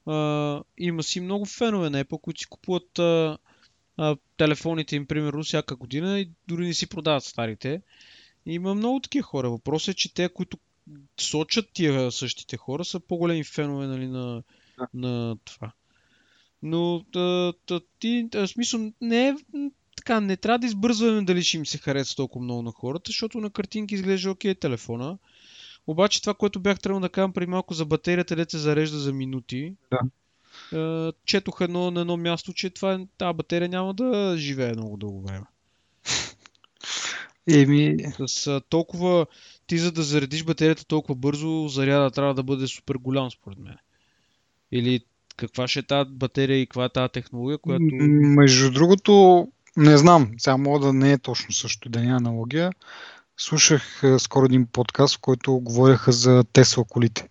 [0.05, 3.37] а, има си много фенове на Apple, които си купуват а,
[3.97, 7.81] а, телефоните им, примерно, всяка година и дори не си продават старите.
[8.45, 9.49] Има много такива хора.
[9.49, 10.57] Въпросът е, че те, които
[11.19, 14.43] сочат тия същите хора, са по-големи фенове нали, на,
[14.77, 14.87] да.
[14.93, 15.71] на това.
[16.63, 19.35] Но да, да, ти, в смисъл, не е
[19.95, 23.37] така, не трябва да избързваме дали ще им се хареса толкова много на хората, защото
[23.37, 25.17] на картинки изглежда окей телефона.
[25.87, 29.13] Обаче това, което бях трябвало да кажа преди малко за батерията, де се зарежда за
[29.13, 29.75] минути.
[29.91, 31.13] Да.
[31.25, 35.45] Четох едно на едно място, че това, тази батерия няма да живее много дълго време.
[37.51, 37.97] Еми...
[38.27, 39.25] С толкова...
[39.67, 43.77] Ти за да заредиш батерията толкова бързо, заряда трябва да бъде супер голям, според мен.
[44.71, 44.99] Или
[45.37, 47.85] каква ще е тази батерия и каква е тази технология, която...
[47.91, 52.71] Между другото, не знам, сега мога да не е точно също, да няма аналогия.
[53.37, 57.29] Слушах скоро един подкаст, в който говореха за Тесла колите.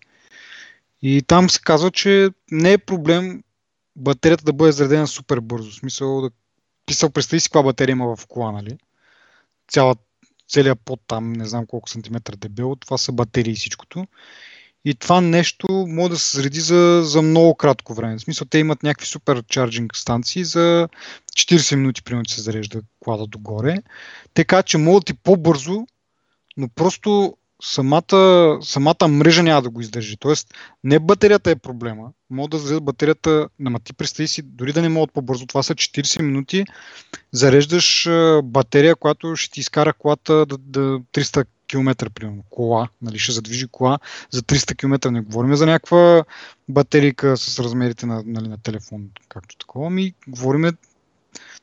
[1.03, 3.43] И там се казва, че не е проблем
[3.97, 5.71] батерията да бъде заредена супер бързо.
[5.71, 6.31] В смисъл да
[6.87, 8.79] писал, представи си каква батерия има в кола, нали?
[9.69, 9.97] Цяла,
[10.49, 14.07] целият под там, не знам колко сантиметра дебело, това са батерии и всичкото.
[14.85, 18.19] И това нещо може да се зареди за, за много кратко време.
[18.19, 20.89] В смисъл, те имат някакви супер чарджинг станции за
[21.37, 23.77] 40 минути, примерно, се зарежда колата догоре.
[24.35, 25.87] Така че могат и по-бързо,
[26.57, 30.17] но просто самата, самата мрежа няма да го издържи.
[30.17, 30.55] Тоест,
[30.85, 32.11] не батерията е проблема.
[32.31, 35.75] Могат да зареждат батерията, ама ти представи си, дори да не могат по-бързо, това са
[35.75, 36.65] 40 минути,
[37.33, 38.09] зареждаш
[38.45, 43.67] батерия, която ще ти изкара колата да, да 300 км, примерно, кола, нали, ще задвижи
[43.67, 43.99] кола
[44.31, 45.11] за 300 км.
[45.11, 46.25] Не говорим за някаква
[46.69, 50.71] батерийка с размерите на, нали, на телефон, както такова, ми говорим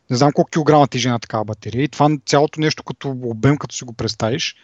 [0.10, 3.76] не знам колко килограма тежи на такава батерия и това цялото нещо като обем, като
[3.76, 4.56] си го представиш,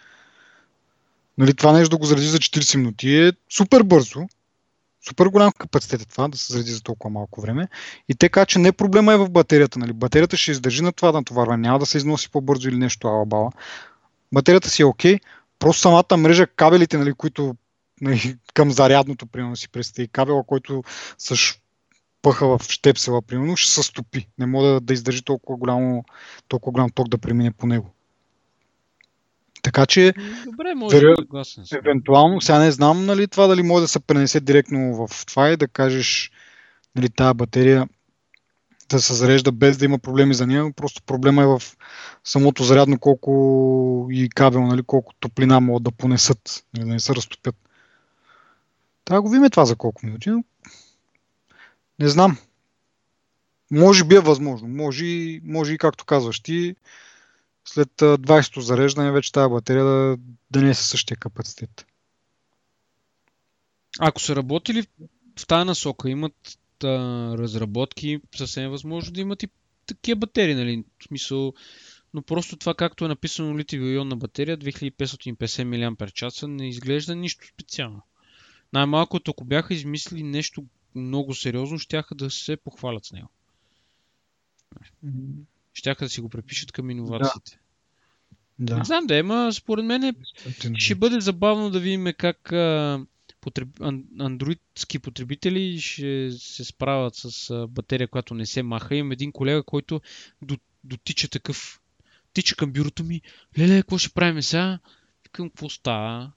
[1.38, 4.28] нали, това нещо да го заради за 40 минути е супер бързо,
[5.08, 7.68] супер голям капацитет е това, да се заради за толкова малко време.
[8.10, 9.80] И те казват, че не проблема е в батерията.
[9.80, 9.94] Нали.
[9.94, 13.52] Батерията ще издържи на това натоварване, няма да се износи по-бързо или нещо ала-бала
[14.34, 15.22] батерията си е окей, okay,
[15.60, 17.56] просто самата мрежа, кабелите, нали, които
[18.02, 20.84] нали, към зарядното, примерно си представи, кабела, който
[21.18, 21.36] с
[22.22, 24.28] пъха в щепсела, примерно, ще се стопи.
[24.38, 26.04] Не може да, да издържи толкова, голямо,
[26.48, 27.94] толкова голям ток да премине по него.
[29.68, 30.14] Така че,
[30.46, 31.16] Добре, може веро...
[31.32, 31.44] да
[31.78, 35.58] евентуално, сега не знам нали, това дали може да се пренесе директно в това и
[35.58, 36.32] да кажеш
[36.96, 37.88] нали, тази батерия
[38.90, 40.74] да се зарежда без да има проблеми за нея.
[40.76, 41.62] Просто проблема е в
[42.24, 47.16] самото зарядно колко и кабел, нали, колко топлина могат да понесат, нали, да не се
[47.16, 47.56] разтопят.
[49.06, 50.44] Трябва да го видим това за колко минути, но
[52.00, 52.38] не знам.
[53.72, 54.68] Може би е възможно.
[54.68, 56.76] Може, може и както казваш ти,
[57.70, 60.18] след 20-то зареждане вече тази батерия да,
[60.52, 61.86] да не е със същия капацитет.
[64.00, 64.88] Ако са работили
[65.40, 66.88] в тази насока, имат а,
[67.38, 69.50] разработки, съвсем е възможно да имат и
[69.86, 70.84] такива батерии, нали?
[71.00, 71.54] В смисъл,
[72.14, 78.02] но просто това, както е написано литиева ионна батерия, 2550 мАч, не изглежда нищо специално.
[78.74, 80.66] Най-малкото, ако бяха измислили нещо
[80.96, 83.30] много сериозно, щяха да се похвалят с него.
[85.78, 87.60] Щяха да си го препишат към иновациите.
[88.60, 88.78] Да.
[88.78, 90.14] Не знам да има, според мен е,
[90.78, 93.00] ще бъде забавно да видим как а,
[93.42, 93.68] потреб...
[94.20, 98.96] андроидски потребители ще се справят с батерия, която не се маха.
[98.96, 100.02] Имам един колега, който
[100.84, 101.82] дотича такъв.
[102.34, 103.22] Тича към бюрото ми.
[103.60, 104.80] Леле, какво ще правим сега?
[105.24, 106.32] Викам, какво става?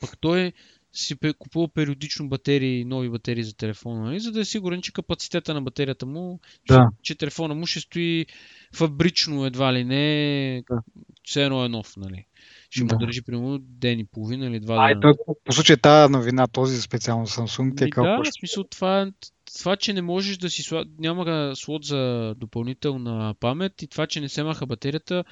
[0.00, 0.52] Пък той
[0.94, 4.20] си купува периодично батерии, нови батерии за телефона, нали?
[4.20, 6.88] за да е сигурен, че капацитета на батерията му, да.
[7.02, 8.26] че, че телефона му ще стои
[8.74, 10.82] фабрично едва ли не, да.
[11.24, 12.26] все едно е нов, нали?
[12.74, 12.94] ще да.
[12.94, 15.00] му държи примерно ден и половина или два дена.
[15.00, 15.14] Той,
[15.44, 19.10] по случай тази новина, този специално Samsung, те Да, в смисъл това,
[19.58, 24.28] това, че не можеш да си няма слот за допълнителна памет и това, че не
[24.28, 25.24] се маха батерията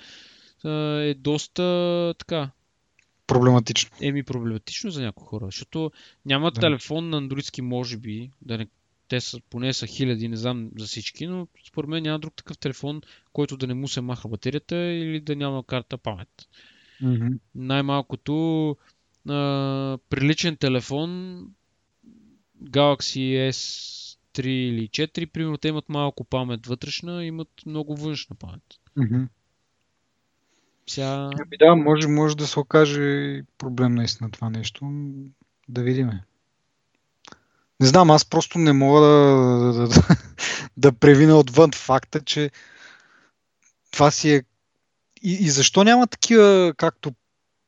[0.65, 2.51] е доста така.
[3.27, 3.97] Проблематично.
[4.01, 5.91] Еми проблематично за някои хора, защото
[6.27, 6.61] няма да.
[6.61, 8.67] телефон на андроидски, може би, да не
[9.13, 12.59] те са, поне са хиляди, не знам за всички, но според мен няма друг такъв
[12.59, 13.03] телефон,
[13.33, 16.29] който да не му се маха батерията или да няма карта памет.
[17.03, 17.27] Мгм.
[17.55, 18.77] най-малкото
[19.29, 21.41] а, приличен телефон
[22.65, 28.63] Galaxy S3 или 4, примерно те имат малко памет вътрешна, имат много външна памет.
[28.97, 29.25] Мгм.
[30.87, 31.31] Сега...
[31.39, 34.93] Ами да, може, може да се окаже проблем наистина това нещо.
[35.69, 36.25] Да видиме.
[37.83, 40.17] Не знам, аз просто не мога да, да, да,
[40.77, 42.51] да превина отвън факта, че
[43.91, 44.43] това си е...
[45.23, 47.13] И, и защо няма такива, както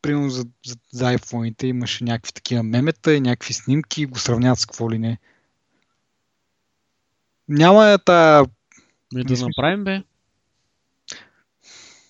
[0.02, 4.58] примерно за, за, за iPhone-ите имаше някакви такива мемета и някакви снимки и го сравняват
[4.58, 5.18] с какво ли не.
[7.48, 8.44] Няма я тая...
[9.14, 10.02] Ме да направим, бе.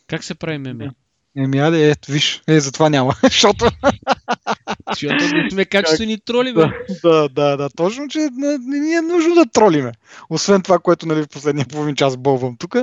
[0.07, 0.91] Как се прави меме?
[1.37, 3.71] Еми, аде, ето, виж, е, затова няма, защото...
[4.91, 6.65] Защото не сме качествени троли, бе.
[7.03, 9.93] Да, да, да, точно, че не, не ни е нужно да тролиме.
[10.31, 12.77] Освен това, което нали, в последния половин час бълвам тук,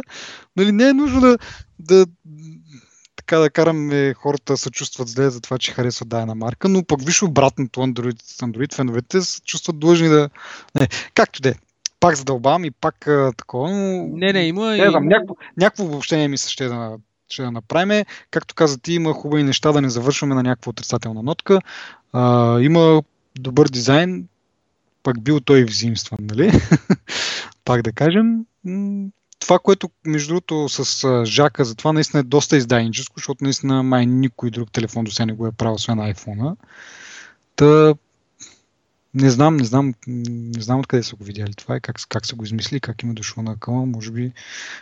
[0.58, 1.38] нали, не е нужно да,
[1.80, 2.06] да
[3.16, 6.84] така да караме хората да се чувстват зле за това, че харесват дадена марка, но
[6.84, 10.30] пък виж обратното, Android, Android феновете се чувстват длъжни да...
[10.80, 11.56] Не, както де,
[11.99, 14.08] пак задълбавам и пак а, такова, но...
[14.18, 14.89] Не, не, има Не и...
[14.89, 16.97] знам, някакво, някакво обобщение ми се ще да,
[17.32, 18.06] ще да направим.
[18.32, 21.62] Както каза ти, има хубави неща да не завършваме на някаква отрицателна нотка.
[22.14, 23.04] А, има
[23.40, 24.28] добър дизайн,
[25.04, 26.52] пък бил той взимстван, нали?
[27.66, 28.46] Пак да кажем.
[29.40, 34.06] Това, което между другото с Жака, за това наистина е доста издайническо, защото наистина май
[34.06, 36.56] никой друг телефон до сега не го е правил, освен iPhone.
[37.56, 37.94] Та,
[39.14, 42.36] не знам, не знам, не знам откъде са го видяли това и как, как са
[42.36, 43.86] го измислили, как им е дошло на къла.
[43.86, 44.32] Може би,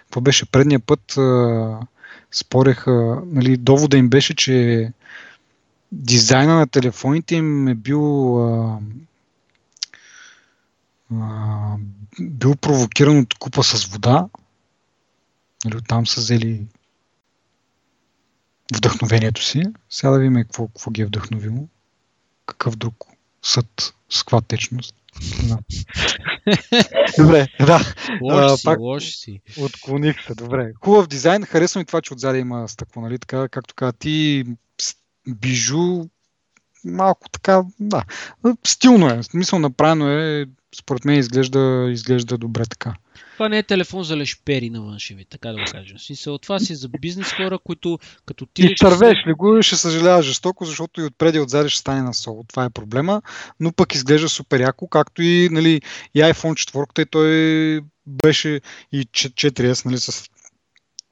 [0.04, 1.80] какво беше предния път, а,
[2.32, 4.92] спореха, нали, довода им беше, че
[5.92, 8.80] дизайна на телефоните им е бил а,
[11.14, 11.76] а,
[12.20, 14.28] бил провокиран от купа с вода.
[15.66, 16.68] Нали, оттам са взели
[18.76, 19.64] вдъхновението си.
[19.90, 21.68] Сега да видим какво, какво ги е вдъхновило.
[22.46, 22.96] Какъв друг
[23.42, 24.96] съд с каква течност.
[27.18, 27.80] Добре, да.
[28.22, 29.42] Лош си, пак- лош си.
[29.60, 30.72] Отклоних се, добре.
[30.84, 33.20] Хубав дизайн, харесва ми това, че отзади има стъкло, нали?
[33.20, 34.46] Така, както каза ти,
[35.28, 36.04] бижу,
[36.86, 38.04] малко така, да.
[38.64, 40.46] Стилно е, смисъл направено е,
[40.76, 42.94] според мен изглежда, изглежда добре така.
[43.40, 45.98] Това не е телефон за лешпери на външеви, така да го кажем.
[45.98, 49.62] В смисъл, това си е за бизнес хора, които като ти И тървеш ли го,
[49.62, 52.44] ще съжалява жестоко, защото и отпред и отзади ще стане на соло.
[52.48, 53.22] Това е проблема,
[53.60, 55.82] но пък изглежда супер яко, както и, нали,
[56.14, 58.62] и iPhone 4, и той беше
[58.92, 60.30] и 4S, нали, с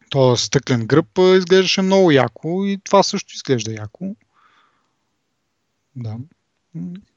[0.09, 4.15] този стъклен гръб, изглеждаше много яко и това също изглежда яко.
[5.95, 6.15] Да.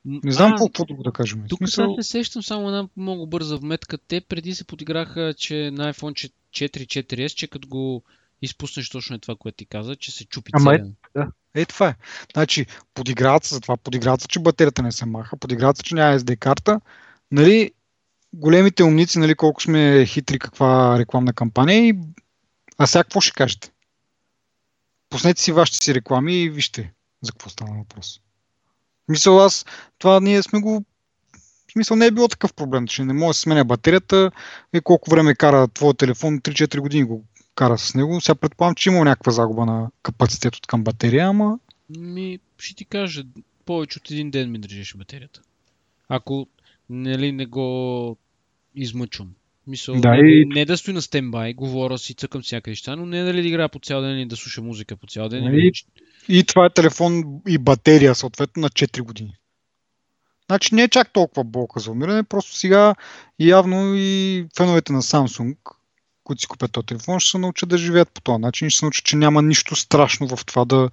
[0.05, 1.45] Не знам какво друго да кажем.
[1.49, 3.99] Тук смисъл, сега се сещам само една много бърза вметка.
[3.99, 8.03] Те преди се подиграха, че на iPhone 4 4S, че като го
[8.43, 11.31] изпуснеш точно е това, което ти каза, че се чупи Ама е- целия.
[11.55, 11.95] Е, това е.
[12.33, 15.95] Значи, подиграват се за това, подиграват се, че батерията не се маха, подиграват се, че
[15.95, 16.81] няма SD карта.
[17.31, 17.71] Нали,
[18.33, 21.95] големите умници, нали, колко сме хитри, каква рекламна кампания и...
[22.79, 23.73] А сега какво ще кажете?
[25.11, 26.93] Пуснете си вашите си реклами и вижте
[27.23, 28.21] за какво става въпрос.
[29.11, 29.67] Мисъл аз,
[29.99, 30.85] това ние сме го
[31.69, 34.31] в смисъл не е било такъв проблем, че не може да се сменя батерията
[34.75, 38.21] и колко време кара твоя телефон, 3-4 години го кара с него.
[38.21, 41.59] Сега предполагам, че има някаква загуба на капацитет от към батерия, ама
[41.99, 43.23] Ми, ще ти кажа,
[43.65, 45.41] повече от един ден ми държеше батерията.
[46.09, 46.47] Ако
[46.91, 48.17] нали, не го
[48.75, 49.29] измъчвам.
[49.67, 53.07] Мисъл, Да, не, и- не, да стои на стендбай, говоря си, цъкам някъде неща, но
[53.07, 55.45] не дали да играя по цял ден и да слуша музика по цял ден.
[55.45, 55.73] Нали,
[56.29, 59.37] И това е телефон и батерия, съответно, на 4 години.
[60.51, 62.95] Значи не е чак толкова болка за умиране, просто сега
[63.39, 65.57] явно и феновете на Samsung,
[66.25, 68.79] които си купят този телефон, ще се научат да живеят по този начин и ще
[68.79, 70.91] се научат, че няма нищо страшно в това да,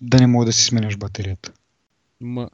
[0.00, 1.52] да не може да си сменяш батерията.
[2.20, 2.50] Ма,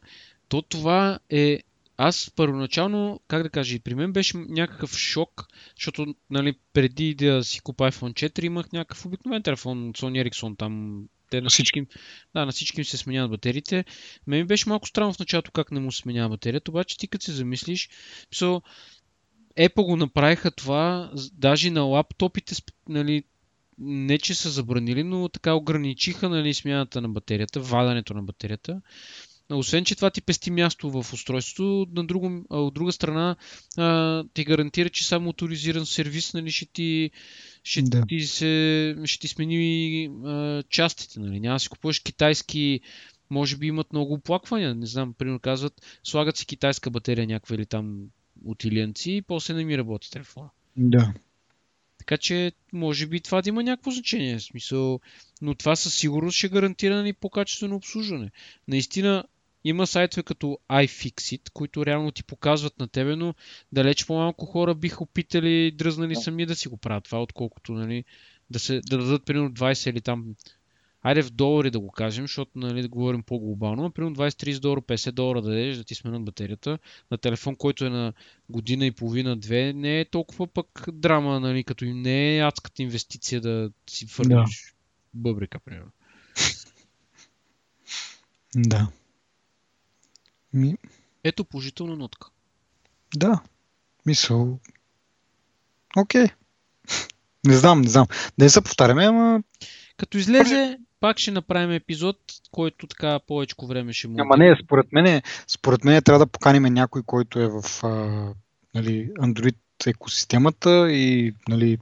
[0.49, 1.59] то това е...
[1.97, 5.47] Аз първоначално, как да кажа, и при мен беше някакъв шок,
[5.77, 10.59] защото нали, преди да си купа iPhone 4 имах някакъв обикновен телефон от Sony Ericsson,
[10.59, 11.87] там те на всички,
[12.35, 13.85] да, на всички им се сменяват батериите.
[14.27, 17.09] Мен ми беше малко странно в началото как не му се сменява батерията, обаче ти
[17.09, 17.89] като се замислиш,
[18.35, 18.63] so,
[19.59, 22.55] Apple го направиха това, даже на лаптопите,
[22.89, 23.25] нали,
[23.79, 28.81] не че са забранили, но така ограничиха нали, смяната на батерията, вадането на батерията.
[29.53, 33.37] Освен, че това ти пести място в устройството, на друго, от друга страна
[33.77, 37.11] а, ти гарантира, че само авторизиран сервис нали, ще, ти,
[37.63, 38.07] ще, Да.
[38.09, 41.21] ти се, ще ти смени а, частите.
[41.21, 41.41] Нали.
[41.41, 42.81] Няма да си купуваш китайски,
[43.31, 44.75] може би имат много оплаквания.
[44.75, 48.01] Не знам, примерно казват, слагат си китайска батерия някаква или там
[48.45, 50.49] от илианци и после не ми работи телефона.
[50.77, 51.15] Да.
[51.99, 54.39] Така че, може би това да има някакво значение.
[54.39, 55.01] В смисъл,
[55.43, 58.31] но това със сигурност ще гарантира ни по-качествено обслужване.
[58.69, 59.25] Наистина,
[59.65, 63.35] има сайтове като iFixit, които реално ти показват на тебе, но
[63.73, 68.05] далеч по-малко хора биха опитали дръзнали сами да си го правят това, отколкото нали,
[68.51, 70.25] да, се, да дадат примерно 20 или там
[71.03, 73.91] Айде в долари да го кажем, защото нали, да говорим по-глобално.
[73.91, 76.79] Примерно 20-30 долара, 50 долара да дадеш да ти сменят батерията
[77.11, 78.13] на телефон, който е на
[78.49, 83.41] година и половина, две, не е толкова пък драма, нали, като не е адската инвестиция
[83.41, 84.47] да си фърлиш да.
[85.15, 85.91] бъбрика, примерно.
[88.57, 88.89] Да.
[90.53, 90.77] Ми...
[91.25, 92.29] Ето положителна нотка.
[93.17, 93.41] Да.
[94.07, 94.59] Мисъл.
[95.97, 96.27] Окей.
[97.47, 98.07] Не знам, не знам.
[98.39, 99.43] Не се повтаряме, ама...
[99.97, 102.17] Като излезе, пак ще направим епизод,
[102.51, 104.17] който така повече време ще му.
[104.19, 107.89] Ама не, според мен, според мен трябва да поканим някой, който е в а,
[108.75, 111.79] нали, Android екосистемата и нали,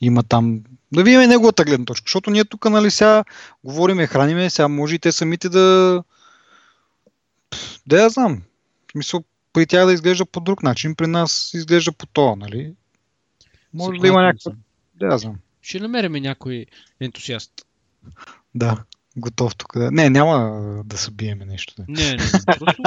[0.00, 0.60] има там.
[0.92, 3.24] Да видим неговата гледна точка, защото ние тук нали, сега
[3.64, 6.02] говориме, храниме, сега може и те самите да.
[7.86, 8.42] Да я знам.
[8.88, 12.74] В смисъл, при тях да изглежда по друг начин, при нас изглежда по това, нали?
[13.74, 14.52] Може да има някаква.
[14.94, 15.38] Да, я знам.
[15.62, 16.66] Ще намерим някой
[17.00, 17.52] ентусиаст.
[18.54, 18.84] Да,
[19.16, 19.78] готов тук.
[19.78, 19.90] Да.
[19.90, 21.74] Не, няма да се биеме нещо.
[21.78, 21.84] Да.
[21.88, 22.24] Не, не,
[22.58, 22.82] просто...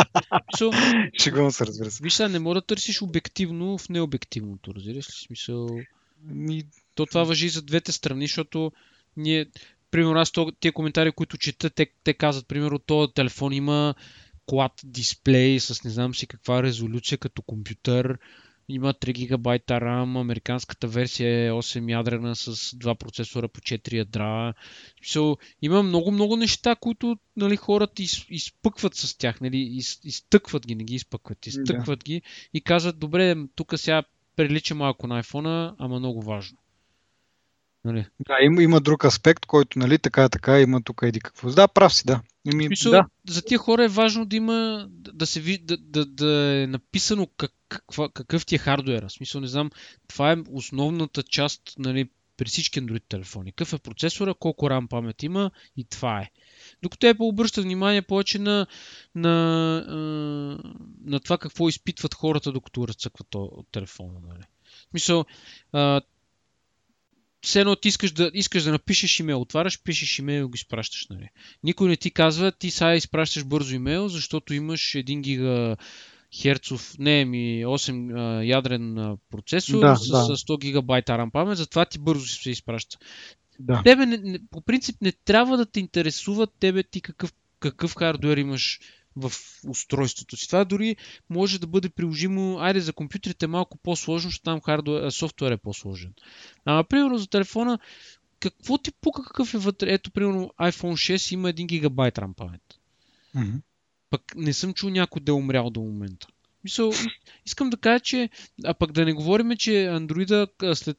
[1.22, 2.04] Шегувам се, разбира се.
[2.04, 5.26] Виж сега, не мога да търсиш обективно в необективното, разбираш ли?
[5.26, 5.70] Смисъл...
[6.24, 6.64] Ми...
[6.96, 8.72] То това въжи за двете страни, защото
[9.18, 9.46] ние,
[9.92, 13.96] примерно аз тия коментари, които чета, те, те казват, примерно, този телефон има
[14.48, 18.18] клад дисплей с не знам си каква резолюция като компютър,
[18.70, 24.54] има 3 гигабайта RAM, американската версия е 8 ядрена с 2 процесора по 4 ядра.
[25.04, 30.76] So, има много-много неща, които нали, хората из, изпъкват с тях, нали, из, изтъкват ги,
[30.76, 32.04] не ги изпъкват, изтъкват да.
[32.04, 32.22] ги
[32.54, 34.04] и казват, добре, тук сега
[34.36, 36.58] прилича малко на iPhone, ама много важно.
[37.86, 38.06] Нали?
[38.28, 41.52] Да, има, има друг аспект, който, нали, така, така, има тук еди какво.
[41.52, 42.22] Да, прав си, да.
[42.54, 43.06] Ими, Смисъл, да.
[43.30, 47.28] За тия хора е важно да има, да, се ви, да, да, да е написано
[47.38, 49.10] как, каква, какъв ти е хардуера.
[49.10, 49.72] Смисъл, не знам,
[50.08, 53.52] това е основната част, нали, при всички Android телефони.
[53.52, 56.30] Какъв е процесора, колко RAM памет има и това е.
[56.84, 58.68] Докато те обръщат внимание повече на,
[59.16, 59.34] на,
[61.06, 64.20] на това какво изпитват хората, докато разцъкват от телефона.
[64.28, 64.44] Нали.
[64.64, 65.26] В смисъл,
[67.42, 71.08] все едно ти искаш да, искаш да напишеш имейл, отваряш, пишеш имейл и го изпращаш.
[71.10, 71.30] Нали.
[71.64, 75.78] Никой не ти казва, ти сега изпращаш бързо имейл, защото имаш 1 гига
[76.42, 80.36] херцов, не, ми 8 а, ядрен процесор да, с, да.
[80.36, 82.98] с 100 гигабайта RAM памет, затова ти бързо се изпраща.
[83.60, 83.82] Да.
[83.84, 88.38] Тебе не, не, по принцип не трябва да те интересува тебе ти какъв, какъв хардуер
[88.38, 88.80] имаш
[89.18, 89.32] в
[89.68, 90.48] устройството си.
[90.48, 90.96] Това дори
[91.30, 95.58] може да бъде приложимо, айде за компютрите е малко по-сложно, защото там хардуер, софтуер е
[95.58, 96.14] по-сложен.
[96.66, 97.80] Ама, примерно за телефона,
[98.40, 99.94] какво ти пука какъв е вътре?
[99.94, 102.62] Ето, примерно iPhone 6 има 1 гигабайт RAM памет.
[103.36, 103.62] Mm-hmm.
[104.10, 106.28] Пък не съм чул някой да е умрял до момента.
[106.64, 106.92] Мисъл,
[107.46, 108.30] искам да кажа, че...
[108.66, 110.98] А пък да не говорим, че Android след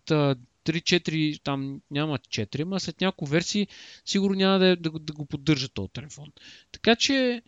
[0.65, 3.69] 3-4, там няма 4, ама след няколко версии
[4.05, 6.33] сигурно няма да, да, да го поддържа този телефон.
[6.73, 7.43] Така че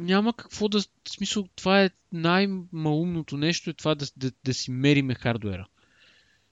[0.00, 0.80] няма какво да...
[0.80, 5.66] В смисъл, това е най-малумното нещо, е това да, да, да си мериме хардуера.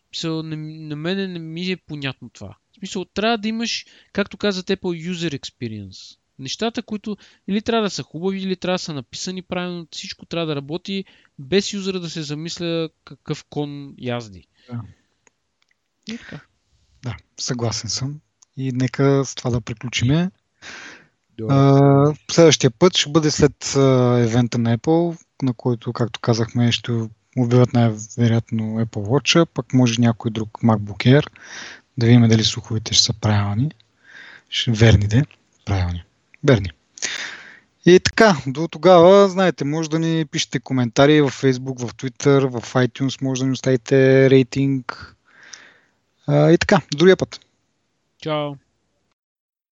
[0.07, 2.57] Смисъл, на, на мен не ми е понятно това.
[2.73, 6.19] В смисъл, трябва да имаш, както каза Apple, user experience.
[6.39, 7.17] Нещата, които
[7.49, 11.05] или трябва да са хубави, или трябва да са написани правилно, всичко трябва да работи
[11.39, 14.47] без юзера да се замисля какъв кон язди.
[14.71, 14.83] Да.
[16.09, 16.41] И така.
[17.03, 18.21] Да, съгласен съм.
[18.57, 20.31] И нека с това да приключиме.
[21.49, 26.93] А, следващия път ще бъде след а, евента на Apple, на който, както казахме, ще
[27.37, 31.27] обявят най-вероятно Apple Watch, пък може някой друг MacBook Air,
[31.99, 33.71] да видим дали слуховете ще са правилни.
[34.69, 35.25] Верни де,
[35.65, 36.05] правилни.
[36.45, 36.71] Верни.
[37.87, 42.75] И така, до тогава, знаете, може да ни пишете коментари в Facebook, в Twitter, в
[42.75, 45.17] iTunes, може да ни оставите рейтинг.
[46.27, 47.41] А, и така, до другия път.
[48.23, 48.55] Чао!